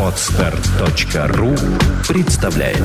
Отстар.ру 0.00 1.54
представляет 2.08 2.78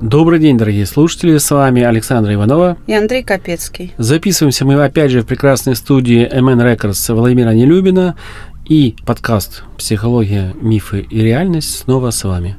Добрый 0.00 0.38
день, 0.38 0.56
дорогие 0.56 0.86
слушатели, 0.86 1.38
с 1.38 1.50
вами 1.50 1.82
Александра 1.82 2.32
Иванова. 2.34 2.76
И 2.86 2.94
Андрей 2.94 3.24
Капецкий. 3.24 3.94
Записываемся 3.98 4.64
мы 4.64 4.80
опять 4.80 5.10
же 5.10 5.22
в 5.22 5.26
прекрасной 5.26 5.74
студии 5.74 6.24
MN 6.32 6.76
Records 6.76 7.12
Владимира 7.12 7.52
Нелюбина 7.52 8.16
и 8.64 8.94
подкаст 9.04 9.64
«Психология, 9.76 10.54
мифы 10.60 11.00
и 11.00 11.20
реальность» 11.20 11.78
снова 11.78 12.10
с 12.10 12.22
вами. 12.22 12.56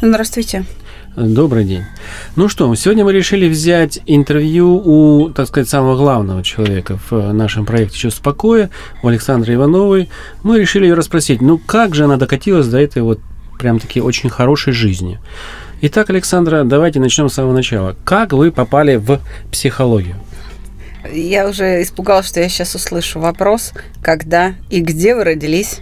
Здравствуйте. 0.00 0.64
Добрый 1.16 1.64
день. 1.64 1.84
Ну 2.34 2.48
что, 2.48 2.74
сегодня 2.74 3.04
мы 3.04 3.12
решили 3.12 3.48
взять 3.48 4.00
интервью 4.04 4.82
у, 4.84 5.30
так 5.30 5.46
сказать, 5.46 5.68
самого 5.68 5.96
главного 5.96 6.42
человека 6.42 6.98
в 7.08 7.32
нашем 7.32 7.64
проекте 7.64 7.96
«Чувство 7.96 8.24
покоя», 8.24 8.68
у 9.00 9.06
Александры 9.06 9.54
Ивановой. 9.54 10.08
Мы 10.42 10.58
решили 10.58 10.86
ее 10.86 10.94
расспросить, 10.94 11.40
ну 11.40 11.56
как 11.56 11.94
же 11.94 12.04
она 12.04 12.16
докатилась 12.16 12.66
до 12.66 12.80
этой 12.80 13.02
вот 13.02 13.20
прям-таки 13.60 14.00
очень 14.00 14.28
хорошей 14.28 14.72
жизни. 14.72 15.20
Итак, 15.82 16.10
Александра, 16.10 16.64
давайте 16.64 16.98
начнем 16.98 17.28
с 17.28 17.34
самого 17.34 17.52
начала. 17.52 17.94
Как 18.04 18.32
вы 18.32 18.50
попали 18.50 18.96
в 18.96 19.20
психологию? 19.52 20.16
Я 21.12 21.48
уже 21.48 21.80
испугалась, 21.82 22.26
что 22.26 22.40
я 22.40 22.48
сейчас 22.48 22.74
услышу 22.74 23.20
вопрос, 23.20 23.72
когда 24.02 24.54
и 24.68 24.80
где 24.80 25.14
вы 25.14 25.22
родились. 25.22 25.78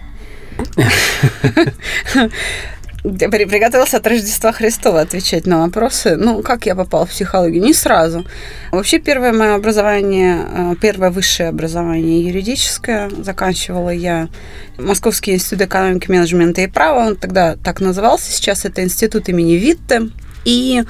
Приготовился 3.03 3.97
от 3.97 4.07
Рождества 4.07 4.53
Христова 4.53 5.01
отвечать 5.01 5.45
на 5.45 5.59
вопросы. 5.65 6.15
Ну, 6.15 6.41
как 6.41 6.65
я 6.65 6.73
попала 6.73 7.05
в 7.05 7.09
психологию? 7.09 7.61
Не 7.61 7.73
сразу. 7.73 8.25
Вообще, 8.71 8.97
первое 8.97 9.33
мое 9.33 9.55
образование, 9.55 10.39
э, 10.49 10.75
первое 10.79 11.09
высшее 11.09 11.49
образование 11.49 12.21
юридическое 12.21 13.09
заканчивала 13.09 13.89
я 13.89 14.29
Московский 14.77 15.33
институт 15.33 15.67
экономики, 15.67 16.09
менеджмента 16.09 16.61
и 16.61 16.67
права. 16.67 17.07
Он 17.07 17.17
тогда 17.17 17.57
так 17.57 17.81
назывался. 17.81 18.31
Сейчас 18.31 18.63
это 18.63 18.81
институт 18.81 19.27
имени 19.27 19.55
Витте. 19.55 20.03
И 20.45 20.83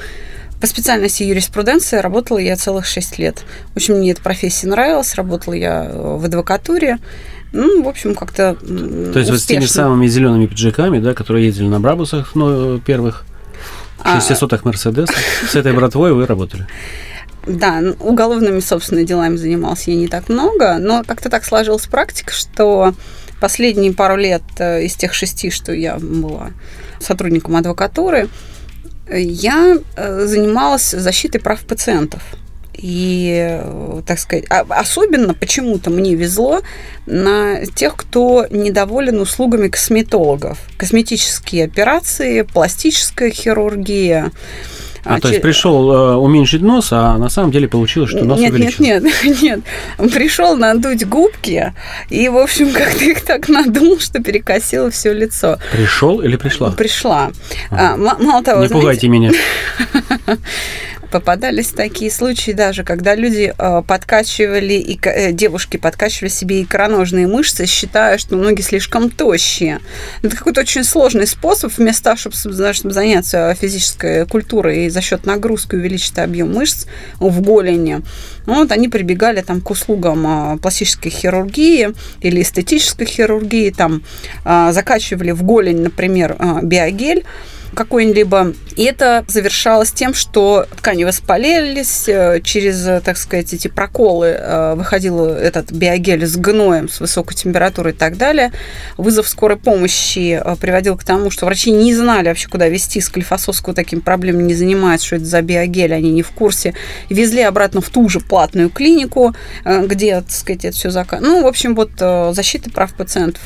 по 0.61 0.67
специальности 0.67 1.23
юриспруденция 1.23 2.03
работала 2.03 2.38
я 2.38 2.55
целых 2.55 2.85
шесть 2.85 3.17
лет. 3.17 3.39
В 3.73 3.77
общем, 3.77 3.95
мне 3.95 4.11
эта 4.11 4.21
профессия 4.21 4.67
нравилась. 4.67 5.16
Работала 5.16 5.55
я 5.55 5.89
в 5.91 6.23
адвокатуре. 6.23 6.99
Ну, 7.53 7.83
в 7.83 7.87
общем, 7.87 8.15
как-то 8.15 8.55
То 8.55 9.19
есть 9.19 9.29
вот 9.29 9.39
с 9.39 9.45
теми 9.45 9.65
самыми 9.65 10.07
зелеными 10.07 10.47
пиджаками, 10.47 10.99
да, 10.99 11.13
которые 11.13 11.45
ездили 11.45 11.67
на 11.67 11.79
Брабусах 11.79 12.33
ну, 12.33 12.79
первых, 12.79 13.25
600-х 14.03 14.61
а. 14.63 14.67
Мерседесах, 14.67 15.15
с 15.49 15.55
этой 15.55 15.71
братвой 15.71 16.13
вы 16.13 16.25
работали? 16.25 16.67
Да, 17.45 17.81
уголовными, 17.99 18.59
собственно, 18.59 19.03
делами 19.03 19.35
занимался 19.35 19.91
я 19.91 19.97
не 19.97 20.07
так 20.07 20.29
много, 20.29 20.77
но 20.79 21.03
как-то 21.05 21.29
так 21.29 21.45
сложилась 21.45 21.85
практика, 21.85 22.33
что 22.33 22.93
последние 23.39 23.93
пару 23.93 24.15
лет 24.15 24.43
э, 24.57 24.85
из 24.85 24.95
тех 24.95 25.13
шести, 25.13 25.51
что 25.51 25.73
я 25.73 25.97
была 25.97 26.51
сотрудником 26.99 27.57
адвокатуры, 27.57 28.29
я 29.11 29.77
э, 29.95 30.25
занималась 30.25 30.89
защитой 30.91 31.39
прав 31.39 31.59
пациентов. 31.61 32.23
И, 32.73 33.61
так 34.05 34.19
сказать, 34.19 34.45
а, 34.49 34.66
особенно 34.69 35.33
почему-то 35.33 35.89
мне 35.89 36.16
везло 36.16 36.61
на 37.05 37.66
тех, 37.66 37.95
кто 37.95 38.45
недоволен 38.49 39.19
услугами 39.19 39.67
косметологов. 39.67 40.59
Косметические 40.77 41.66
операции, 41.66 42.41
пластическая 42.41 43.29
хирургия. 43.29 44.31
А, 45.05 45.16
а 45.16 45.19
то 45.19 45.27
есть 45.27 45.41
пришел 45.41 45.91
э, 45.91 46.16
уменьшить 46.16 46.61
нос, 46.61 46.89
а 46.91 47.17
на 47.17 47.27
самом 47.27 47.51
деле 47.51 47.67
получилось, 47.67 48.11
что 48.11 48.23
нос 48.23 48.39
нет, 48.39 48.51
увеличился. 48.51 48.83
Нет, 48.83 49.03
нет, 49.03 49.41
нет. 49.41 50.13
Пришел 50.13 50.55
надуть 50.55 51.05
губки, 51.05 51.73
и, 52.09 52.29
в 52.29 52.38
общем, 52.38 52.71
как-то 52.73 53.03
их 53.03 53.21
так 53.21 53.49
надул, 53.49 53.99
что 53.99 54.23
перекосило 54.23 54.89
все 54.91 55.13
лицо. 55.13 55.57
Пришел 55.73 56.21
или 56.21 56.38
пришла? 56.38 56.71
Пришла. 56.71 57.31
А. 57.69 57.94
А, 57.94 57.97
мало 57.97 58.44
того, 58.44 58.61
Не 58.61 58.67
знаете, 58.67 58.73
пугайте 58.73 59.07
меня. 59.09 59.31
попадались 61.13 61.68
такие 61.68 62.09
случаи 62.09 62.51
даже, 62.53 62.84
когда 62.84 63.13
люди 63.13 63.53
э, 63.56 63.84
подкачивали, 63.88 64.74
и, 64.74 65.00
э, 65.03 65.31
девушки 65.31 65.78
подкачивали 65.78 66.29
себе 66.29 66.63
икроножные 66.63 67.28
мышцы, 67.28 67.68
считая, 67.68 68.18
что 68.18 68.35
ноги 68.35 68.62
слишком 68.62 69.12
тощие. 69.12 69.79
Это 70.23 70.35
какой-то 70.35 70.62
очень 70.62 70.84
сложный 70.84 71.28
способ, 71.28 71.72
вместо 71.78 72.06
того, 72.06 72.18
чтобы, 72.18 72.73
чтобы 72.73 72.94
заняться 72.96 73.56
физической 73.62 74.25
культурой 74.25 74.88
и 74.88 74.90
за 74.90 75.02
счет 75.02 75.28
нагрузки 75.28 75.75
увеличить 75.75 76.18
объем 76.18 76.52
мышц 76.52 76.88
в 77.19 77.41
голени. 77.41 78.02
Ну, 78.47 78.56
вот 78.56 78.72
они 78.72 78.90
прибегали 78.90 79.41
там 79.41 79.62
к 79.62 79.69
услугам 79.69 80.56
э, 80.56 80.57
пластической 80.57 81.12
хирургии 81.12 81.94
или 82.22 82.41
эстетической 82.41 83.06
хирургии, 83.06 83.69
там 83.69 84.02
закачивали 84.44 85.31
в 85.31 85.44
голень, 85.44 85.81
например, 85.81 86.35
биогель, 86.63 87.23
какой-либо. 87.73 88.53
И 88.75 88.84
это 88.85 89.23
завершалось 89.28 89.91
тем, 89.91 90.13
что 90.13 90.66
ткани 90.78 91.03
воспалились, 91.03 92.07
э, 92.07 92.41
через, 92.44 92.85
э, 92.88 93.01
так 93.03 93.17
сказать, 93.17 93.53
эти 93.53 93.67
проколы 93.67 94.28
э, 94.28 94.75
выходил 94.75 95.25
этот 95.25 95.72
биогель 95.72 96.25
с 96.25 96.35
гноем, 96.35 96.89
с 96.89 97.00
высокой 97.00 97.35
температурой 97.35 97.94
и 97.94 97.95
так 97.95 98.17
далее. 98.17 98.51
Вызов 98.97 99.28
скорой 99.28 99.57
помощи 99.57 100.41
приводил 100.59 100.97
к 100.97 101.03
тому, 101.03 101.29
что 101.29 101.45
врачи 101.45 101.72
не 101.72 101.94
знали 101.94 102.29
вообще, 102.29 102.47
куда 102.47 102.67
вести 102.67 103.00
склифосовскую 103.01 103.75
таким 103.75 104.01
проблемами 104.01 104.44
не 104.44 104.53
занимаются, 104.55 105.07
что 105.07 105.16
это 105.17 105.25
за 105.25 105.41
биогель, 105.41 105.94
они 105.94 106.11
не 106.11 106.23
в 106.23 106.31
курсе. 106.31 106.73
Везли 107.09 107.41
обратно 107.41 107.81
в 107.81 107.90
ту 107.90 108.09
же 108.09 108.19
платную 108.19 108.69
клинику, 108.69 109.35
где, 109.66 110.22
так 110.22 110.31
сказать, 110.31 110.66
это 110.66 110.75
все 110.75 110.90
заказ. 110.90 111.22
Ну, 111.22 111.44
в 111.44 111.47
общем, 111.47 111.75
вот 111.75 111.91
защита 112.35 112.69
прав 112.69 112.94
пациентов 112.94 113.41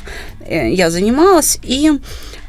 я 0.49 0.89
занималась. 0.89 1.59
И 1.63 1.91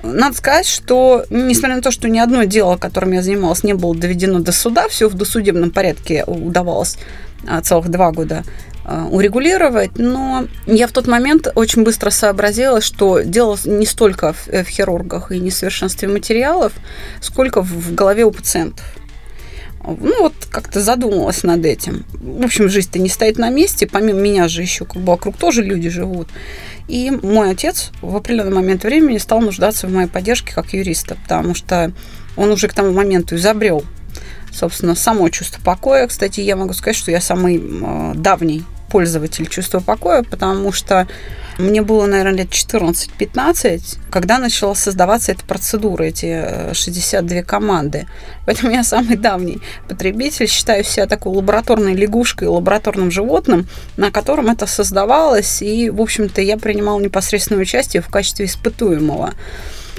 надо 0.03 0.37
сказать, 0.37 0.67
что, 0.67 1.25
несмотря 1.31 1.77
на 1.77 1.83
то, 1.83 1.91
что 1.91 2.09
ни 2.09 2.19
одно 2.19 2.45
дело, 2.45 2.77
которым 2.77 3.13
я 3.13 3.23
занималась, 3.23 3.65
не 3.65 3.75
было 3.75 3.95
доведено 3.95 4.39
до 4.39 4.53
суда, 4.53 4.89
все 4.89 5.09
в 5.09 5.15
досудебном 5.15 5.71
порядке 5.71 6.25
удавалось 6.25 6.99
а, 7.47 7.61
целых 7.63 7.89
два 7.89 8.13
года 8.13 8.45
а, 8.85 9.07
урегулировать, 9.07 9.99
но 9.99 10.47
я 10.67 10.87
в 10.87 10.93
тот 10.93 11.09
момент 11.09 11.49
очень 11.55 11.83
быстро 11.83 12.11
сообразила, 12.11 12.81
что 12.81 13.21
дело 13.21 13.59
не 13.65 13.87
столько 13.87 14.33
в, 14.33 14.47
в 14.47 14.69
хирургах 14.69 15.33
и 15.33 15.41
несовершенстве 15.41 16.09
материалов, 16.09 16.73
сколько 17.21 17.61
в 17.63 17.95
голове 17.95 18.25
у 18.25 18.31
пациентов. 18.31 18.85
Ну, 19.85 20.23
вот 20.23 20.35
как-то 20.51 20.81
задумалась 20.81 21.45
над 21.45 21.65
этим. 21.65 22.05
В 22.13 22.45
общем, 22.45 22.69
жизнь-то 22.69 22.99
не 22.99 23.09
стоит 23.09 23.39
на 23.39 23.49
месте, 23.49 23.87
помимо 23.87 24.21
меня 24.21 24.49
же 24.49 24.63
еще 24.63 24.85
как 24.85 24.97
бы 24.97 25.13
вокруг 25.13 25.37
тоже 25.37 25.63
люди 25.63 25.89
живут. 25.89 26.29
И 26.89 27.11
мой 27.11 27.51
отец 27.51 27.91
в 28.01 28.17
определенный 28.17 28.55
момент 28.55 28.83
времени 28.83 29.19
стал 29.19 29.41
нуждаться 29.41 29.87
в 29.87 29.93
моей 29.93 30.09
поддержке 30.09 30.55
как 30.55 30.73
юриста, 30.73 31.17
потому 31.23 31.55
что 31.55 31.93
он 32.37 32.51
уже 32.51 32.67
к 32.67 32.73
тому 32.73 32.93
моменту 32.93 33.37
изобрел, 33.37 33.85
собственно, 34.51 34.95
само 34.95 35.29
чувство 35.29 35.61
покоя. 35.63 36.07
Кстати, 36.07 36.41
я 36.41 36.57
могу 36.57 36.73
сказать, 36.73 36.97
что 36.97 37.11
я 37.11 37.21
самый 37.21 37.63
давний 38.15 38.65
пользователь 38.91 39.47
чувства 39.47 39.81
покоя, 39.81 40.23
потому 40.23 40.73
что 40.73 41.07
мне 41.59 41.83
было, 41.83 42.07
наверное, 42.07 42.45
лет 42.45 42.51
14-15, 42.51 43.99
когда 44.11 44.39
начала 44.39 44.75
создаваться 44.75 45.33
эта 45.33 45.45
процедура, 45.45 46.05
эти 46.05 46.73
62 46.73 47.37
э, 47.37 47.43
команды. 47.43 48.07
Поэтому 48.47 48.73
я 48.73 48.85
самый 48.85 49.17
давний 49.17 49.59
потребитель, 49.89 50.47
считаю 50.47 50.85
себя 50.85 51.07
такой 51.07 51.35
лабораторной 51.35 51.95
лягушкой, 51.95 52.47
лабораторным 52.49 53.11
животным, 53.11 53.67
на 53.97 54.13
котором 54.13 54.47
это 54.49 54.67
создавалось, 54.67 55.61
и, 55.61 55.91
в 55.91 56.01
общем-то, 56.01 56.41
я 56.41 56.57
принимала 56.59 57.01
непосредственное 57.01 57.63
участие 57.63 58.03
в 58.03 58.09
качестве 58.09 58.47
испытуемого. 58.47 59.35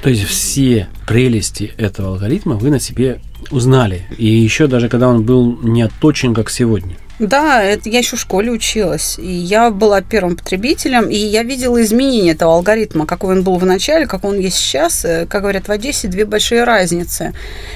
То 0.02 0.10
есть 0.10 0.24
все 0.24 0.88
прелести 1.06 1.74
этого 1.78 2.10
алгоритма 2.10 2.56
вы 2.56 2.70
на 2.70 2.80
себе 2.80 3.20
узнали. 3.52 4.04
И 4.18 4.28
еще 4.28 4.68
даже 4.68 4.88
когда 4.88 5.10
он 5.10 5.24
был 5.24 5.60
не 5.62 5.82
отточен, 5.82 6.34
как 6.34 6.50
сегодня. 6.50 6.96
Да, 7.20 7.62
это 7.62 7.90
я 7.90 8.00
еще 8.00 8.16
в 8.16 8.20
школе 8.20 8.50
училась. 8.50 9.20
И 9.20 9.30
я 9.30 9.72
была 9.72 10.02
первым 10.02 10.38
потребителем, 10.38 11.10
и 11.10 11.18
я 11.18 11.44
видела 11.44 11.82
изменения 11.84 12.32
этого 12.32 12.54
алгоритма, 12.54 13.06
какой 13.06 13.36
он 13.36 13.44
был 13.44 13.58
в 13.58 13.66
начале, 13.66 14.08
как 14.08 14.24
он 14.24 14.40
есть 14.40 14.56
сейчас. 14.56 15.04
Э, 15.04 15.26
как 15.26 15.42
говорят 15.42 15.68
в 15.68 15.72
Одессе, 15.72 16.08
две 16.08 16.24
большие 16.24 16.64
разницы. 16.64 17.34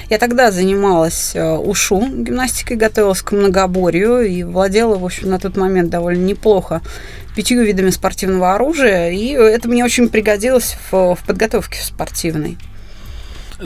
Я 0.08 0.18
тогда 0.18 0.50
занималась 0.50 1.32
э, 1.34 1.56
ушу 1.56 2.00
гимнастикой, 2.00 2.78
готовилась 2.78 3.20
к 3.20 3.32
многоборью 3.32 4.22
и 4.22 4.42
владела, 4.44 4.96
в 4.96 5.04
общем, 5.04 5.28
на 5.28 5.38
тот 5.38 5.58
момент 5.58 5.90
довольно 5.90 6.24
неплохо 6.24 6.80
пятью 7.36 7.62
видами 7.64 7.90
спортивного 7.90 8.54
оружия, 8.54 9.10
и 9.10 9.32
это 9.32 9.68
мне 9.68 9.84
очень 9.84 10.08
пригодилось 10.08 10.76
в, 10.90 11.16
в 11.16 11.18
подготовке 11.26 11.82
спортивной. 11.82 12.56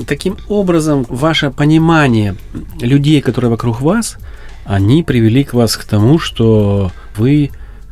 Таким 0.06 0.38
образом, 0.48 1.06
ваше 1.08 1.50
понимание 1.50 2.34
людей, 2.80 3.20
которые 3.20 3.50
вокруг 3.50 3.80
вас– 3.80 4.16
они 4.68 5.02
привели 5.02 5.44
к 5.44 5.54
вас 5.54 5.76
к 5.76 5.84
тому, 5.84 6.18
что 6.18 6.92
вы 7.16 7.50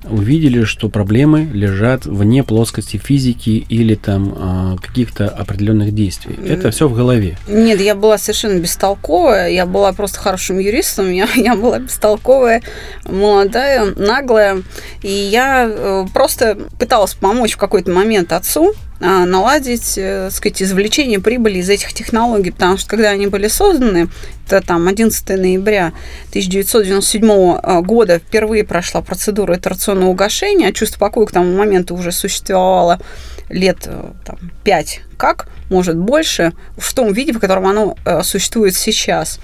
увидели, 0.09 0.65
что 0.65 0.89
проблемы 0.89 1.49
лежат 1.53 2.05
вне 2.05 2.45
плоскости 2.45 2.97
физики 2.97 3.67
или 3.69 3.95
там 3.95 4.35
а, 4.37 4.77
каких-то 4.77 5.29
определенных 5.29 5.95
действий. 5.95 6.39
Это 6.47 6.71
все 6.71 6.87
в 6.87 6.95
голове. 6.95 7.39
Нет, 7.49 7.81
я 7.81 7.95
была 7.95 8.19
совершенно 8.19 8.61
бестолковая, 8.61 9.49
я 9.51 9.67
была 9.67 9.93
просто 9.93 10.21
хорошим 10.21 10.59
юристом, 10.59 11.11
я, 11.13 11.27
я 11.35 11.57
была 11.57 11.79
бестолковая, 11.79 12.63
молодая, 13.05 13.87
наглая, 13.97 14.63
и 15.03 15.11
я 15.11 15.67
э, 15.69 16.07
просто 16.13 16.59
пыталась 16.79 17.15
помочь 17.15 17.55
в 17.55 17.59
какой-то 17.59 17.91
момент 17.91 18.33
отцу, 18.33 18.75
наладить, 19.01 19.95
э, 19.97 20.31
сказать, 20.31 20.63
извлечение 20.63 21.21
прибыли 21.21 21.59
из 21.59 21.69
этих 21.69 21.93
технологий, 21.93 22.51
потому 22.51 22.79
что 22.79 22.89
когда 22.89 23.11
они 23.11 23.27
были 23.27 23.49
созданы, 23.49 24.09
это 24.47 24.61
там 24.61 24.89
11 24.89 25.29
ноября 25.31 25.93
1997 26.31 27.59
а, 27.63 27.83
года 27.83 28.19
впервые 28.19 28.65
прошла 28.65 29.03
процедура 29.03 29.57
итерационного 29.57 30.11
угошения, 30.11 30.69
а 30.69 30.73
чувство 30.73 30.99
покоя 30.99 31.27
к 31.27 31.33
тому 31.33 31.57
моменту 31.57 31.95
уже 31.95 32.13
существовало 32.13 33.01
лет 33.49 33.79
э, 33.87 34.13
там, 34.25 34.39
5, 34.65 35.01
как, 35.17 35.49
может, 35.69 35.97
больше, 35.97 36.53
в 36.77 36.95
том 36.95 37.13
виде, 37.13 37.33
в 37.33 37.39
котором 37.39 37.67
оно 37.67 37.97
э, 38.05 38.23
существует 38.23 38.75
сейчас. 38.75 39.41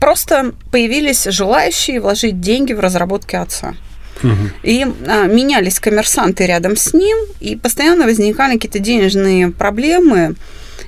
Просто 0.00 0.52
появились 0.70 1.24
желающие 1.24 2.00
вложить 2.00 2.40
деньги 2.40 2.72
в 2.72 2.80
разработки 2.80 3.36
отца. 3.36 3.74
И 4.62 4.86
а, 5.06 5.26
менялись 5.26 5.80
коммерсанты 5.80 6.46
рядом 6.46 6.76
с 6.76 6.92
ним, 6.94 7.16
и 7.40 7.56
постоянно 7.56 8.04
возникали 8.04 8.54
какие-то 8.54 8.78
денежные 8.78 9.50
проблемы, 9.50 10.36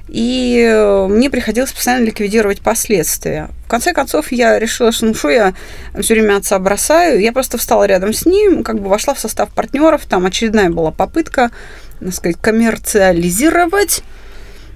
и 0.08 0.64
э, 0.64 1.06
мне 1.08 1.30
приходилось 1.30 1.72
постоянно 1.72 2.04
ликвидировать 2.04 2.60
последствия. 2.60 3.50
В 3.66 3.68
конце 3.68 3.92
концов, 3.92 4.30
я 4.30 4.58
решила, 4.58 4.92
что 4.92 5.06
ну 5.06 5.14
что 5.14 5.30
я 5.30 5.54
все 6.00 6.14
время 6.14 6.36
отца 6.36 6.58
бросаю. 6.58 7.20
Я 7.20 7.32
просто 7.32 7.58
встала 7.58 7.84
рядом 7.84 8.12
с 8.12 8.24
ним, 8.24 8.62
как 8.62 8.80
бы 8.80 8.88
вошла 8.88 9.14
в 9.14 9.18
состав 9.18 9.50
партнеров. 9.50 10.06
Там 10.06 10.24
очередная 10.24 10.70
была 10.70 10.92
попытка, 10.92 11.50
так 11.98 12.14
сказать, 12.14 12.36
коммерциализировать 12.40 14.02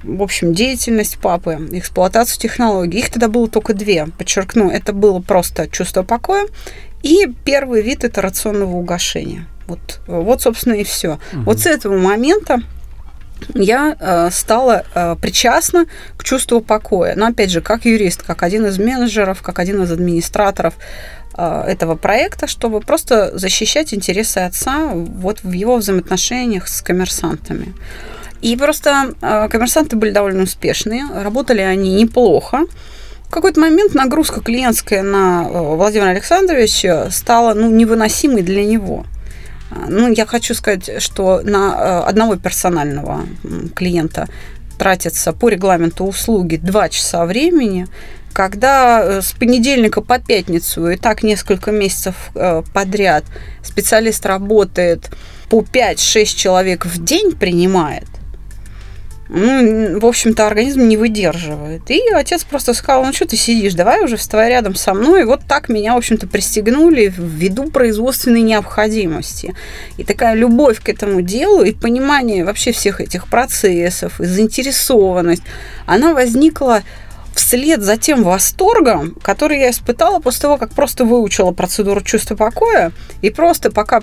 в 0.03 0.23
общем, 0.23 0.55
деятельность 0.55 1.19
папы, 1.19 1.59
эксплуатацию 1.73 2.41
технологий. 2.41 3.01
Их 3.01 3.11
тогда 3.11 3.29
было 3.29 3.49
только 3.49 3.75
две. 3.75 4.07
Подчеркну, 4.17 4.71
это 4.71 4.95
было 4.95 5.21
просто 5.21 5.69
чувство 5.69 6.03
покоя 6.03 6.47
и 7.03 7.33
первый 7.45 7.83
вид 7.83 8.05
это 8.05 8.21
рационного 8.21 8.77
угошения. 8.77 9.47
Вот, 9.67 10.01
вот 10.07 10.43
собственно, 10.43 10.75
и 10.75 10.85
все. 10.85 11.19
Угу. 11.33 11.43
Вот 11.43 11.61
с 11.61 11.67
этого 11.67 11.97
момента 11.97 12.61
я 13.55 13.97
э, 13.99 14.31
стала 14.31 14.85
э, 14.95 15.17
причастна 15.21 15.87
к 16.17 16.25
чувству 16.25 16.61
покоя. 16.61 17.15
Но 17.17 17.27
опять 17.27 17.51
же, 17.51 17.61
как 17.61 17.85
юрист, 17.85 18.23
как 18.23 18.43
один 18.43 18.67
из 18.67 18.79
менеджеров, 18.79 19.43
как 19.43 19.59
один 19.59 19.83
из 19.83 19.91
администраторов 19.91 20.75
э, 21.37 21.65
этого 21.67 21.97
проекта, 21.97 22.47
чтобы 22.47 22.81
просто 22.81 23.37
защищать 23.39 23.95
интересы 23.95 24.39
отца 24.39 24.91
вот 24.95 25.43
в 25.43 25.53
его 25.53 25.77
взаимоотношениях 25.77 26.69
с 26.69 26.83
коммерсантами. 26.83 27.75
И 28.43 28.57
просто 28.57 29.13
коммерсанты 29.21 29.97
были 29.97 30.13
довольно 30.13 30.45
успешные, 30.45 31.05
работали 31.13 31.61
они 31.61 31.93
неплохо. 31.93 32.61
В 33.31 33.33
какой-то 33.33 33.61
момент 33.61 33.95
нагрузка 33.95 34.41
клиентская 34.41 35.05
на 35.05 35.45
э, 35.49 35.53
Владимира 35.53 36.11
Александровича 36.11 37.13
стала 37.13 37.55
ну, 37.55 37.71
невыносимой 37.71 38.43
для 38.43 38.65
него. 38.65 39.07
А, 39.71 39.87
ну, 39.89 40.13
я 40.13 40.27
хочу 40.27 40.53
сказать, 40.53 41.01
что 41.01 41.41
на 41.45 41.77
э, 41.79 42.09
одного 42.09 42.35
персонального 42.35 43.21
клиента 43.77 44.29
тратится 44.81 45.33
по 45.33 45.49
регламенту 45.49 46.07
услуги 46.07 46.57
2 46.57 46.89
часа 46.89 47.25
времени, 47.25 47.87
когда 48.33 49.01
э, 49.01 49.23
с 49.23 49.31
понедельника 49.31 50.01
по 50.01 50.19
пятницу 50.19 50.89
и 50.89 50.97
так 50.97 51.23
несколько 51.23 51.71
месяцев 51.71 52.33
подряд 52.75 53.23
специалист 53.63 54.27
работает 54.27 55.09
по 55.49 55.61
5-6 55.61 56.25
человек 56.25 56.85
в 56.85 57.05
день 57.05 57.37
принимает, 57.37 58.09
в 59.31 60.05
общем-то, 60.05 60.45
организм 60.45 60.89
не 60.89 60.97
выдерживает. 60.97 61.89
И 61.89 62.03
отец 62.13 62.43
просто 62.43 62.75
сказал, 62.75 63.05
ну 63.05 63.13
что 63.13 63.27
ты 63.27 63.37
сидишь, 63.37 63.75
давай 63.75 64.03
уже 64.03 64.17
вставай 64.17 64.49
рядом 64.49 64.75
со 64.75 64.93
мной. 64.93 65.23
И 65.23 65.25
вот 65.25 65.43
так 65.47 65.69
меня, 65.69 65.95
в 65.95 65.99
общем-то, 65.99 66.27
пристегнули 66.27 67.15
ввиду 67.17 67.71
производственной 67.71 68.43
необходимости. 68.43 69.55
И 69.99 70.05
такая 70.05 70.35
любовь 70.35 70.81
к 70.81 70.89
этому 70.89 71.23
делу 71.23 71.63
и 71.63 71.73
понимание 71.73 72.45
вообще 72.45 72.73
всех 72.73 73.01
этих 73.01 73.29
процессов, 73.29 74.21
и 74.21 74.25
заинтересованность, 74.25 75.45
она 75.87 76.13
возникла 76.13 76.83
вслед 77.33 77.83
за 77.83 77.97
тем 77.97 78.25
восторгом, 78.25 79.15
который 79.23 79.61
я 79.61 79.71
испытала 79.71 80.19
после 80.19 80.43
того, 80.43 80.57
как 80.57 80.73
просто 80.73 81.05
выучила 81.05 81.53
процедуру 81.53 82.01
чувства 82.01 82.35
покоя, 82.35 82.91
и 83.23 83.31
просто 83.31 83.71
пока 83.71 84.03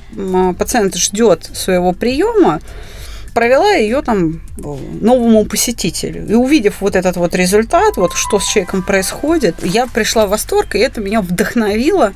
пациент 0.57 0.95
ждет 0.95 1.49
своего 1.53 1.91
приема, 1.91 2.61
провела 3.37 3.73
ее 3.73 4.01
там 4.01 4.41
новому 4.57 5.45
посетителю. 5.45 6.25
И 6.25 6.33
увидев 6.33 6.81
вот 6.81 6.95
этот 6.95 7.17
вот 7.17 7.35
результат, 7.35 7.95
вот 7.95 8.13
что 8.13 8.39
с 8.39 8.47
человеком 8.47 8.81
происходит, 8.81 9.63
я 9.63 9.85
пришла 9.85 10.25
в 10.25 10.31
восторг, 10.31 10.73
и 10.73 10.79
это 10.79 11.01
меня 11.01 11.21
вдохновило, 11.21 12.13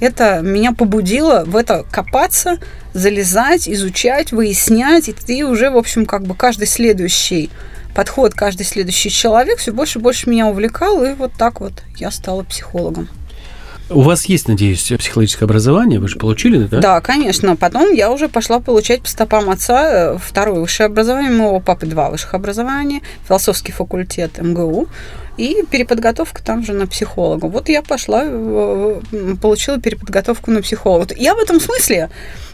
это 0.00 0.40
меня 0.42 0.72
побудило 0.72 1.44
в 1.46 1.56
это 1.56 1.86
копаться, 1.90 2.58
залезать, 2.92 3.70
изучать, 3.70 4.32
выяснять, 4.32 5.08
и 5.08 5.14
ты 5.14 5.46
уже, 5.46 5.70
в 5.70 5.78
общем, 5.78 6.04
как 6.04 6.24
бы 6.24 6.34
каждый 6.34 6.66
следующий 6.66 7.48
подход, 7.94 8.34
каждый 8.34 8.66
следующий 8.66 9.08
человек 9.08 9.60
все 9.60 9.72
больше 9.72 9.98
и 9.98 10.02
больше 10.02 10.28
меня 10.28 10.48
увлекал, 10.48 11.02
и 11.02 11.14
вот 11.14 11.32
так 11.38 11.62
вот 11.62 11.72
я 11.96 12.10
стала 12.10 12.42
психологом. 12.42 13.08
У 13.90 14.00
вас 14.00 14.24
есть, 14.26 14.48
надеюсь, 14.48 14.82
психологическое 14.82 15.44
образование? 15.44 16.00
Вы 16.00 16.08
же 16.08 16.18
получили, 16.18 16.64
да? 16.64 16.80
Да, 16.80 17.00
конечно. 17.00 17.54
Потом 17.56 17.92
я 17.92 18.10
уже 18.10 18.28
пошла 18.28 18.58
получать 18.58 19.02
по 19.02 19.08
стопам 19.08 19.50
отца 19.50 20.14
э, 20.14 20.18
второе 20.18 20.60
высшее 20.60 20.86
образование. 20.86 21.30
Моего 21.30 21.60
папы 21.60 21.86
два 21.86 22.08
высших 22.08 22.34
образования. 22.34 23.02
Философский 23.28 23.72
факультет 23.72 24.38
МГУ 24.40 24.88
и 25.36 25.64
переподготовка 25.70 26.42
там 26.42 26.64
же 26.64 26.72
на 26.72 26.86
психолога. 26.86 27.46
Вот 27.46 27.68
я 27.68 27.82
пошла, 27.82 28.22
э, 28.24 29.00
получила 29.40 29.80
переподготовку 29.80 30.50
на 30.50 30.62
психолога. 30.62 31.14
Я 31.16 31.34
в 31.34 31.38
этом 31.38 31.60
смысле 31.60 32.10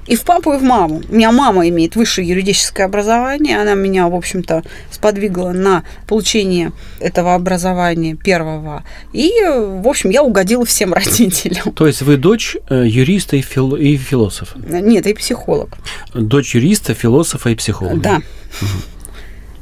и 0.06 0.16
в 0.16 0.24
папу, 0.24 0.54
и 0.54 0.58
в 0.58 0.62
маму. 0.62 1.02
У 1.08 1.14
меня 1.14 1.30
мама 1.30 1.68
имеет 1.68 1.94
высшее 1.94 2.26
юридическое 2.26 2.86
образование, 2.86 3.60
она 3.60 3.74
меня, 3.74 4.08
в 4.08 4.14
общем-то, 4.14 4.64
сподвигла 4.90 5.50
на 5.50 5.84
получение 6.08 6.72
этого 6.98 7.34
образования 7.34 8.16
первого. 8.16 8.82
И, 9.12 9.30
в 9.44 9.86
общем, 9.86 10.10
я 10.10 10.22
угодила 10.22 10.64
всем 10.64 10.92
родителям. 10.94 11.72
То 11.72 11.86
есть 11.86 12.02
вы 12.02 12.16
дочь 12.16 12.56
э, 12.68 12.84
юриста 12.86 13.36
и, 13.36 13.42
фил... 13.42 13.76
и 13.76 13.96
философа? 13.96 14.58
Нет, 14.58 15.06
и 15.06 15.14
психолог. 15.14 15.76
Дочь 16.14 16.54
юриста, 16.54 16.94
философа 16.94 17.50
и 17.50 17.54
психолога? 17.54 18.00
Да. 18.00 18.20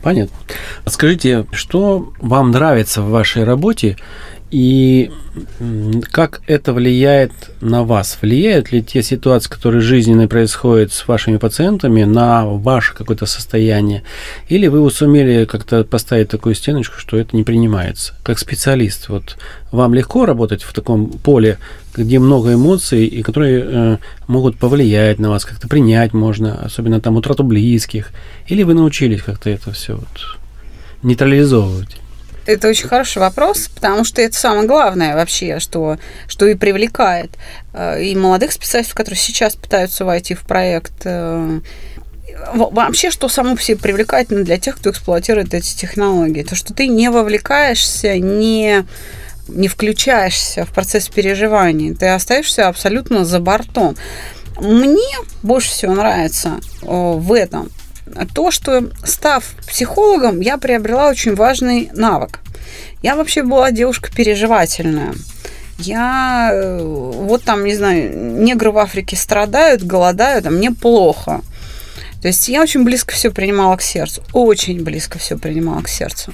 Понятно. 0.09 0.39
Скажите, 0.87 1.45
что 1.53 2.15
вам 2.19 2.51
нравится 2.51 3.03
в 3.03 3.11
вашей 3.11 3.45
работе 3.45 3.99
и 4.51 5.11
как 6.11 6.41
это 6.47 6.73
влияет 6.73 7.33
на 7.61 7.85
вас? 7.85 8.19
Влияют 8.23 8.73
ли 8.73 8.83
те 8.83 9.03
ситуации, 9.03 9.51
которые 9.51 9.83
жизненно 9.83 10.27
происходят 10.27 10.93
с 10.93 11.07
вашими 11.07 11.37
пациентами, 11.37 12.05
на 12.05 12.47
ваше 12.47 12.95
какое-то 12.95 13.27
состояние? 13.27 14.05
Или 14.49 14.69
вы 14.69 14.91
сумели 14.91 15.45
как-то 15.45 15.85
поставить 15.85 16.31
такую 16.31 16.55
стеночку, 16.55 16.99
что 16.99 17.19
это 17.19 17.37
не 17.37 17.45
принимается? 17.45 18.15
Как 18.23 18.39
специалист, 18.39 19.09
вот 19.11 19.37
вам 19.71 19.93
легко 19.93 20.25
работать 20.25 20.63
в 20.63 20.73
таком 20.73 21.11
поле, 21.11 21.59
где 21.95 22.19
много 22.19 22.55
эмоций, 22.55 23.05
и 23.05 23.23
которые 23.23 23.65
э, 23.67 23.97
могут 24.29 24.57
повлиять 24.57 25.19
на 25.19 25.29
вас, 25.29 25.45
как-то 25.45 25.69
принять 25.69 26.15
можно, 26.15 26.59
особенно 26.63 27.03
там 27.03 27.17
утрату 27.17 27.45
близких? 27.45 28.13
Или 28.47 28.63
вы 28.63 28.73
научились 28.73 29.23
как-то 29.23 29.51
это 29.51 29.73
все 29.73 29.97
вот 29.97 30.39
нейтрализовывать? 31.03 31.99
Это 32.49 32.69
очень 32.69 32.89
хороший 32.89 33.19
вопрос, 33.19 33.69
потому 33.75 34.05
что 34.05 34.23
это 34.23 34.35
самое 34.35 34.67
главное 34.67 35.15
вообще, 35.15 35.61
что, 35.61 35.99
что 36.27 36.47
и 36.47 36.55
привлекает 36.55 37.31
э, 37.75 38.03
и 38.03 38.17
молодых 38.17 38.53
специалистов, 38.53 38.95
которые 38.95 39.19
сейчас 39.19 39.55
пытаются 39.55 40.07
войти 40.07 40.33
в 40.33 40.45
проект. 40.45 40.95
Э, 41.05 41.61
вообще, 42.55 43.11
что 43.11 43.29
само 43.29 43.55
по 43.55 43.61
себе 43.61 43.77
привлекательно 43.77 44.45
для 44.45 44.57
тех, 44.57 44.79
кто 44.79 44.89
эксплуатирует 44.89 45.53
эти 45.53 45.77
технологии, 45.77 46.43
то, 46.43 46.55
что 46.55 46.73
ты 46.73 46.87
не 46.89 47.11
вовлекаешься, 47.11 48.17
не 48.17 48.87
не 49.49 49.69
включаешься 49.69 50.65
в 50.65 50.71
процесс 50.71 51.09
переживаний, 51.09 51.95
ты 51.95 52.07
остаешься 52.09 52.69
абсолютно 52.69 53.27
за 53.27 53.41
бортом. 53.41 53.95
Мне 54.59 55.17
больше 55.43 55.69
всего 55.69 55.95
нравится 55.95 56.61
э, 56.81 56.87
в 56.87 57.31
этом 57.35 57.71
то, 58.35 58.51
что 58.51 58.85
став 59.05 59.45
психологом, 59.67 60.41
я 60.41 60.59
приобрела 60.59 61.09
очень 61.09 61.35
важный 61.35 61.91
навык. 61.93 62.41
Я 63.03 63.17
вообще 63.17 63.43
была 63.43 63.71
девушка 63.71 64.11
переживательная. 64.15 65.15
Я 65.79 66.51
э, 66.53 66.83
вот 66.83 67.45
там, 67.45 67.65
не 67.65 67.75
знаю, 67.75 68.43
негры 68.43 68.73
в 68.73 68.79
Африке 68.79 69.15
страдают, 69.15 69.85
голодают, 69.85 70.47
а 70.47 70.51
мне 70.51 70.73
плохо. 70.73 71.43
То 72.23 72.29
есть 72.29 72.49
я 72.49 72.63
очень 72.63 72.85
близко 72.85 73.15
все 73.15 73.31
принимала 73.31 73.77
к 73.77 73.83
сердцу, 73.83 74.23
очень 74.33 74.83
близко 74.83 75.19
все 75.19 75.39
принимала 75.39 75.83
к 75.83 75.89
сердцу. 75.89 76.33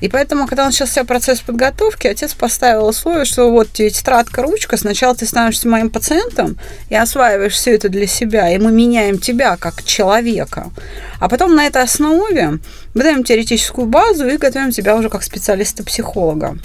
И 0.00 0.08
поэтому, 0.08 0.46
когда 0.46 0.66
начался 0.66 1.04
процесс 1.04 1.40
подготовки, 1.40 2.06
отец 2.06 2.34
поставил 2.34 2.86
условие, 2.86 3.24
что 3.24 3.50
вот 3.50 3.72
тебе 3.72 3.90
тетрадка, 3.90 4.42
ручка, 4.42 4.76
сначала 4.76 5.14
ты 5.14 5.26
становишься 5.26 5.68
моим 5.68 5.90
пациентом 5.90 6.58
и 6.90 6.94
осваиваешь 6.94 7.54
все 7.54 7.74
это 7.74 7.88
для 7.88 8.06
себя, 8.06 8.50
и 8.50 8.58
мы 8.58 8.72
меняем 8.72 9.18
тебя 9.18 9.56
как 9.56 9.84
человека. 9.84 10.70
А 11.18 11.28
потом 11.28 11.54
на 11.54 11.66
этой 11.66 11.82
основе 11.82 12.58
мы 12.94 13.02
даем 13.02 13.24
теоретическую 13.24 13.86
базу 13.86 14.26
и 14.26 14.36
готовим 14.36 14.70
тебя 14.70 14.96
уже 14.96 15.08
как 15.08 15.22
специалиста-психолога 15.22 16.58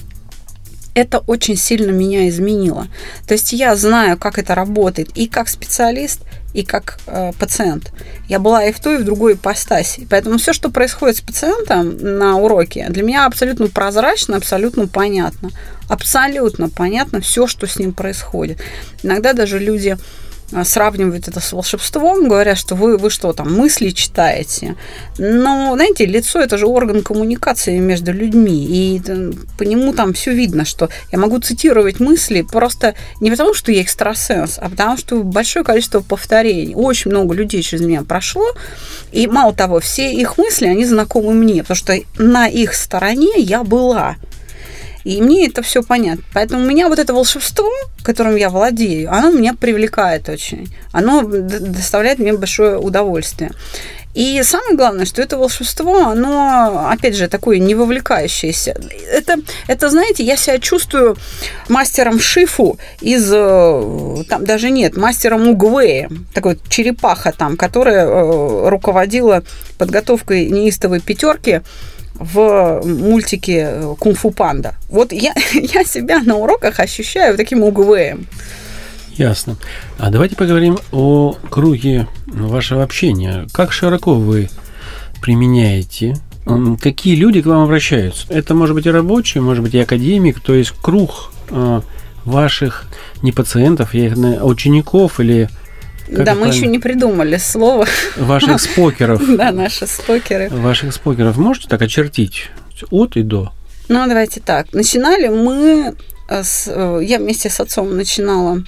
это 0.93 1.19
очень 1.19 1.55
сильно 1.55 1.91
меня 1.91 2.27
изменило. 2.29 2.87
То 3.27 3.33
есть 3.33 3.53
я 3.53 3.75
знаю, 3.75 4.17
как 4.17 4.37
это 4.37 4.55
работает 4.55 5.09
и 5.15 5.27
как 5.27 5.47
специалист, 5.47 6.21
и 6.53 6.63
как 6.63 6.99
э, 7.07 7.31
пациент. 7.39 7.93
Я 8.27 8.39
была 8.39 8.65
и 8.65 8.73
в 8.73 8.79
той, 8.79 8.95
и 8.95 8.97
в 8.97 9.05
другой 9.05 9.33
ипостаси. 9.33 10.05
Поэтому 10.09 10.37
все, 10.37 10.51
что 10.53 10.69
происходит 10.69 11.17
с 11.17 11.21
пациентом 11.21 11.97
на 11.97 12.37
уроке, 12.37 12.87
для 12.89 13.03
меня 13.03 13.25
абсолютно 13.25 13.67
прозрачно, 13.67 14.35
абсолютно 14.35 14.87
понятно. 14.87 15.49
Абсолютно 15.87 16.69
понятно 16.69 17.21
все, 17.21 17.47
что 17.47 17.67
с 17.67 17.79
ним 17.79 17.93
происходит. 17.93 18.59
Иногда 19.03 19.33
даже 19.33 19.59
люди 19.59 19.97
сравнивают 20.63 21.27
это 21.27 21.39
с 21.39 21.53
волшебством, 21.53 22.27
говорят, 22.27 22.57
что 22.57 22.75
вы, 22.75 22.97
вы 22.97 23.09
что 23.09 23.33
там, 23.33 23.53
мысли 23.53 23.89
читаете. 23.91 24.75
Но, 25.17 25.73
знаете, 25.75 26.05
лицо– 26.05 26.39
это 26.41 26.57
же 26.57 26.67
орган 26.67 27.03
коммуникации 27.03 27.79
между 27.79 28.11
людьми, 28.11 28.65
и 28.65 29.01
по 29.57 29.63
нему 29.63 29.93
там 29.93 30.13
все 30.13 30.33
видно, 30.33 30.65
что 30.65 30.89
я 31.11 31.19
могу 31.19 31.39
цитировать 31.39 31.99
мысли 31.99 32.41
просто 32.41 32.95
не 33.19 33.31
потому, 33.31 33.53
что 33.53 33.71
я 33.71 33.81
экстрасенс, 33.81 34.57
а 34.57 34.69
потому, 34.69 34.97
что 34.97 35.23
большое 35.23 35.63
количество 35.63 36.01
повторений. 36.01 36.73
Очень 36.75 37.11
много 37.11 37.33
людей 37.33 37.61
через 37.61 37.85
меня 37.85 38.03
прошло, 38.03 38.45
и 39.11 39.27
мало 39.27 39.53
того, 39.53 39.79
все 39.79 40.11
их 40.13 40.37
мысли, 40.37 40.67
они 40.67 40.85
знакомы 40.85 41.33
мне, 41.33 41.61
потому 41.61 41.77
что 41.77 41.97
на 42.17 42.47
их 42.47 42.73
стороне 42.73 43.33
я 43.37 43.63
была– 43.63 44.15
и 45.03 45.21
мне 45.21 45.47
это 45.47 45.61
все 45.61 45.83
понятно. 45.83 46.23
Поэтому 46.33 46.63
у 46.63 46.65
меня 46.65 46.89
вот 46.89 46.99
это 46.99 47.13
волшебство, 47.13 47.69
которым 48.03 48.35
я 48.35 48.49
владею, 48.49 49.11
оно 49.11 49.31
меня 49.31 49.53
привлекает 49.53 50.29
очень. 50.29 50.73
Оно 50.91 51.21
доставляет 51.23 52.19
мне 52.19 52.33
большое 52.33 52.77
удовольствие. 52.77 53.51
И 54.13 54.41
самое 54.43 54.75
главное, 54.75 55.05
что 55.05 55.21
это 55.21 55.37
волшебство, 55.37 56.07
оно, 56.07 56.89
опять 56.91 57.15
же, 57.15 57.29
такое 57.29 57.59
не 57.59 57.75
вовлекающееся. 57.75 58.75
Это, 59.09 59.37
это, 59.67 59.89
знаете, 59.89 60.23
я 60.23 60.35
себя 60.35 60.59
чувствую 60.59 61.15
мастером 61.69 62.19
Шифу 62.19 62.77
из, 62.99 63.31
э, 63.31 64.23
там 64.27 64.43
даже 64.43 64.69
нет, 64.69 64.97
мастером 64.97 65.47
Угвея, 65.47 66.09
такой 66.33 66.59
черепаха 66.67 67.31
там, 67.31 67.55
которая 67.55 68.05
э, 68.05 68.69
руководила 68.69 69.43
подготовкой 69.77 70.47
неистовой 70.47 70.99
пятерки 70.99 71.61
в 72.21 72.81
мультике 72.85 73.95
«Кунг-фу 73.99 74.31
панда». 74.31 74.75
Вот 74.89 75.11
я, 75.11 75.33
я 75.53 75.83
себя 75.83 76.19
на 76.19 76.37
уроках 76.37 76.79
ощущаю 76.79 77.35
таким 77.37 77.63
угвеем. 77.63 78.27
Ясно. 79.13 79.57
А 79.99 80.09
давайте 80.09 80.35
поговорим 80.35 80.79
о 80.91 81.35
круге 81.49 82.07
вашего 82.27 82.83
общения. 82.83 83.45
Как 83.53 83.71
широко 83.71 84.15
вы 84.15 84.49
применяете 85.21 86.15
Какие 86.81 87.15
люди 87.15 87.41
к 87.41 87.45
вам 87.45 87.63
обращаются? 87.63 88.25
Это 88.29 88.55
может 88.55 88.75
быть 88.75 88.85
и 88.85 88.91
рабочий, 88.91 89.39
может 89.39 89.63
быть 89.63 89.75
и 89.75 89.79
академик, 89.79 90.39
то 90.39 90.55
есть 90.55 90.71
круг 90.71 91.31
э, 91.49 91.81
ваших 92.25 92.85
не 93.21 93.31
пациентов, 93.31 93.91
а 93.93 94.45
учеников 94.45 95.19
или 95.19 95.49
как 96.15 96.25
да, 96.25 96.35
мы 96.35 96.47
еще 96.47 96.67
не 96.67 96.79
придумали 96.79 97.37
слово. 97.37 97.85
Ваших 98.17 98.59
спокеров. 98.61 99.21
Да, 99.37 99.51
наши 99.51 99.87
спокеры. 99.87 100.49
Ваших 100.49 100.93
спокеров 100.93 101.37
можете 101.37 101.67
так 101.67 101.81
очертить? 101.81 102.49
От 102.89 103.15
и 103.15 103.21
до. 103.21 103.53
Ну, 103.87 104.07
давайте 104.07 104.39
так. 104.39 104.73
Начинали 104.73 105.27
мы, 105.27 105.95
э, 106.29 106.43
с, 106.43 106.67
э, 106.67 106.99
я 107.03 107.19
вместе 107.19 107.49
с 107.49 107.59
отцом 107.59 107.95
начинала 107.95 108.63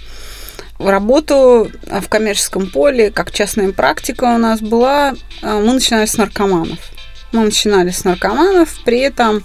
работу 0.79 1.71
в 1.85 2.09
коммерческом 2.09 2.69
поле, 2.69 3.11
как 3.11 3.31
частная 3.31 3.71
практика 3.71 4.25
у 4.35 4.37
нас 4.37 4.61
была. 4.61 5.13
Э, 5.41 5.59
мы 5.59 5.73
начинали 5.73 6.05
с 6.05 6.17
наркоманов. 6.17 6.79
Мы 7.31 7.45
начинали 7.45 7.89
с 7.89 8.03
наркоманов, 8.03 8.79
при 8.85 8.99
этом 8.99 9.43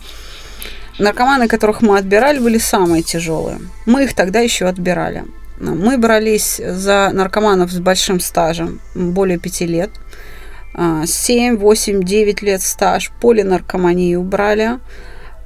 наркоманы, 0.98 1.48
которых 1.48 1.80
мы 1.80 1.96
отбирали, 1.96 2.38
были 2.38 2.58
самые 2.58 3.02
тяжелые. 3.02 3.60
Мы 3.86 4.04
их 4.04 4.14
тогда 4.14 4.40
еще 4.40 4.66
отбирали. 4.66 5.24
Мы 5.60 5.98
брались 5.98 6.60
за 6.64 7.10
наркоманов 7.12 7.70
с 7.72 7.78
большим 7.78 8.20
стажем, 8.20 8.80
более 8.94 9.38
пяти 9.38 9.66
лет. 9.66 9.90
7, 10.76 11.56
8, 11.56 12.02
9 12.02 12.42
лет 12.42 12.62
стаж, 12.62 13.10
полинаркоманию 13.20 14.22
брали. 14.22 14.78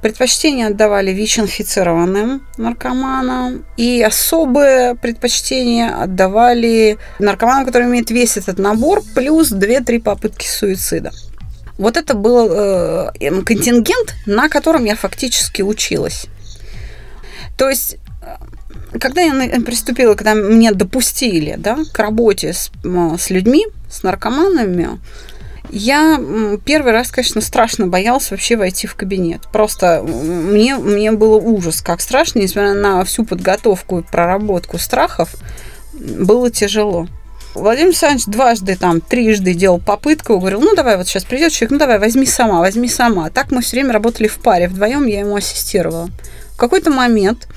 Предпочтение 0.03 0.67
отдавали 0.67 1.11
ВИЧ-инфицированным 1.11 2.45
наркоманам. 2.57 3.65
И 3.77 4.03
особое 4.03 4.95
предпочтение 4.95 5.89
отдавали 5.89 6.97
наркоманам, 7.19 7.65
которые 7.65 7.89
имеют 7.89 8.11
весь 8.11 8.37
этот 8.37 8.59
набор, 8.59 9.01
плюс 9.15 9.51
2-3 9.51 10.01
попытки 10.01 10.45
суицида. 10.45 11.11
Вот 11.77 11.97
это 11.97 12.13
был 12.13 12.49
э, 12.51 13.11
контингент, 13.45 14.13
на 14.27 14.49
котором 14.49 14.85
я 14.85 14.95
фактически 14.95 15.61
училась. 15.61 16.27
То 17.57 17.69
есть 17.69 17.97
когда 18.99 19.21
я 19.21 19.61
приступила, 19.61 20.15
когда 20.15 20.33
меня 20.33 20.71
допустили 20.71 21.55
да, 21.57 21.77
к 21.91 21.99
работе 21.99 22.53
с, 22.53 22.71
с 22.83 23.29
людьми, 23.29 23.65
с 23.89 24.03
наркоманами, 24.03 24.99
я 25.69 26.19
первый 26.65 26.91
раз, 26.91 27.09
конечно, 27.09 27.41
страшно 27.41 27.87
боялась 27.87 28.29
вообще 28.31 28.55
войти 28.55 28.85
в 28.85 28.95
кабинет. 28.95 29.41
Просто 29.51 30.03
мне, 30.03 30.75
мне 30.75 31.11
было 31.11 31.37
ужас, 31.37 31.81
как 31.81 32.01
страшно, 32.01 32.39
несмотря 32.39 32.73
на 32.73 33.03
всю 33.05 33.25
подготовку 33.25 33.99
и 33.99 34.03
проработку 34.03 34.77
страхов, 34.77 35.35
было 35.93 36.51
тяжело. 36.51 37.07
Владимир 37.55 37.89
Александрович 37.89 38.25
дважды, 38.25 38.75
там, 38.75 38.99
трижды 38.99 39.53
делал 39.53 39.79
попытку, 39.79 40.39
говорил, 40.39 40.61
ну, 40.61 40.75
давай, 40.75 40.97
вот 40.97 41.07
сейчас 41.07 41.23
придет 41.23 41.51
человек, 41.51 41.71
ну, 41.71 41.77
давай, 41.77 41.99
возьми 41.99 42.25
сама, 42.25 42.59
возьми 42.59 42.89
сама. 42.89 43.29
Так 43.29 43.51
мы 43.51 43.61
все 43.61 43.77
время 43.77 43.93
работали 43.93 44.27
в 44.27 44.39
паре, 44.39 44.67
вдвоем 44.67 45.05
я 45.05 45.19
ему 45.19 45.35
ассистировала. 45.35 46.09
В 46.53 46.57
какой-то 46.57 46.89
момент 46.89 47.47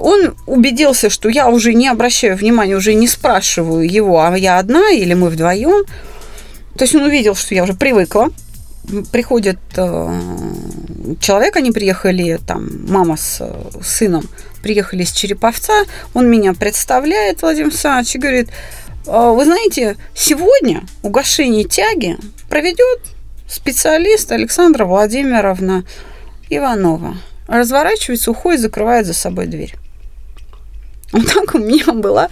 он 0.00 0.34
убедился, 0.46 1.10
что 1.10 1.28
я 1.28 1.48
уже 1.48 1.74
не 1.74 1.88
обращаю 1.88 2.36
внимания, 2.36 2.76
уже 2.76 2.94
не 2.94 3.06
спрашиваю 3.06 3.88
его, 3.88 4.20
а 4.20 4.36
я 4.36 4.58
одна 4.58 4.90
или 4.90 5.14
мы 5.14 5.28
вдвоем. 5.28 5.84
То 6.76 6.84
есть 6.84 6.94
он 6.94 7.02
увидел, 7.02 7.34
что 7.34 7.54
я 7.54 7.64
уже 7.64 7.74
привыкла. 7.74 8.30
Приходит 9.12 9.58
э, 9.76 10.20
человек, 11.20 11.56
они 11.56 11.70
приехали, 11.70 12.40
там, 12.46 12.68
мама 12.88 13.16
с 13.16 13.38
э, 13.40 13.52
сыном 13.82 14.28
приехали 14.62 15.02
из 15.02 15.12
Череповца, 15.12 15.84
он 16.14 16.28
меня 16.28 16.54
представляет, 16.54 17.42
Владимир 17.42 17.68
Александрович, 17.68 18.14
и 18.14 18.18
говорит, 18.18 18.48
«А 19.06 19.30
вы 19.30 19.44
знаете, 19.44 19.96
сегодня 20.14 20.82
угошение 21.02 21.64
тяги 21.64 22.16
проведет 22.48 23.00
специалист 23.48 24.30
Александра 24.32 24.84
Владимировна 24.84 25.84
Иванова. 26.48 27.16
Разворачивается, 27.46 28.30
уходит, 28.30 28.60
закрывает 28.60 29.06
за 29.06 29.14
собой 29.14 29.46
дверь. 29.46 29.74
Вот 31.12 31.26
так 31.26 31.54
у 31.54 31.58
меня 31.58 31.92
была 31.92 32.28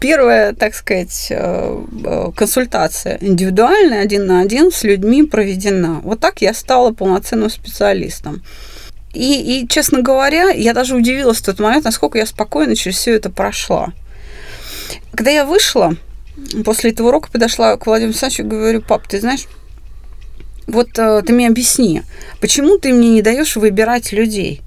первая, 0.00 0.54
так 0.54 0.74
сказать, 0.74 1.28
э, 1.30 1.84
э, 2.04 2.30
консультация 2.34 3.18
индивидуальная, 3.20 4.02
один 4.02 4.26
на 4.26 4.40
один 4.40 4.72
с 4.72 4.82
людьми 4.82 5.22
проведена. 5.22 6.00
Вот 6.02 6.20
так 6.20 6.42
я 6.42 6.54
стала 6.54 6.92
полноценным 6.92 7.50
специалистом. 7.50 8.42
И, 9.14 9.62
и, 9.62 9.68
честно 9.68 10.02
говоря, 10.02 10.50
я 10.50 10.74
даже 10.74 10.96
удивилась 10.96 11.38
в 11.38 11.44
тот 11.44 11.58
момент, 11.60 11.84
насколько 11.84 12.18
я 12.18 12.26
спокойно 12.26 12.76
через 12.76 12.96
все 12.96 13.14
это 13.14 13.30
прошла. 13.30 13.92
Когда 15.12 15.30
я 15.30 15.44
вышла, 15.44 15.94
после 16.64 16.90
этого 16.90 17.08
урока 17.08 17.30
подошла 17.30 17.76
к 17.76 17.86
Владимиру 17.86 18.10
Александровичу 18.10 18.42
и 18.42 18.46
говорю, 18.46 18.82
пап, 18.82 19.06
ты 19.06 19.20
знаешь, 19.20 19.46
вот 20.66 20.98
э, 20.98 21.22
ты 21.26 21.32
мне 21.32 21.48
объясни, 21.48 22.02
почему 22.40 22.78
ты 22.78 22.92
мне 22.92 23.10
не 23.10 23.22
даешь 23.22 23.56
выбирать 23.56 24.12
людей? 24.12 24.60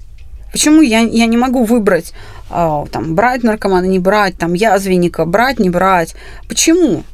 Почему 0.52 0.82
я, 0.82 1.00
я 1.00 1.26
не 1.26 1.38
могу 1.38 1.64
выбрать, 1.64 2.12
э, 2.50 2.84
там, 2.92 3.14
брать 3.14 3.42
наркомана, 3.42 3.86
не 3.86 3.98
брать, 3.98 4.36
там, 4.36 4.52
язвенника, 4.52 5.24
брать, 5.24 5.58
не 5.58 5.70
брать? 5.70 6.14
Почему? 6.46 7.04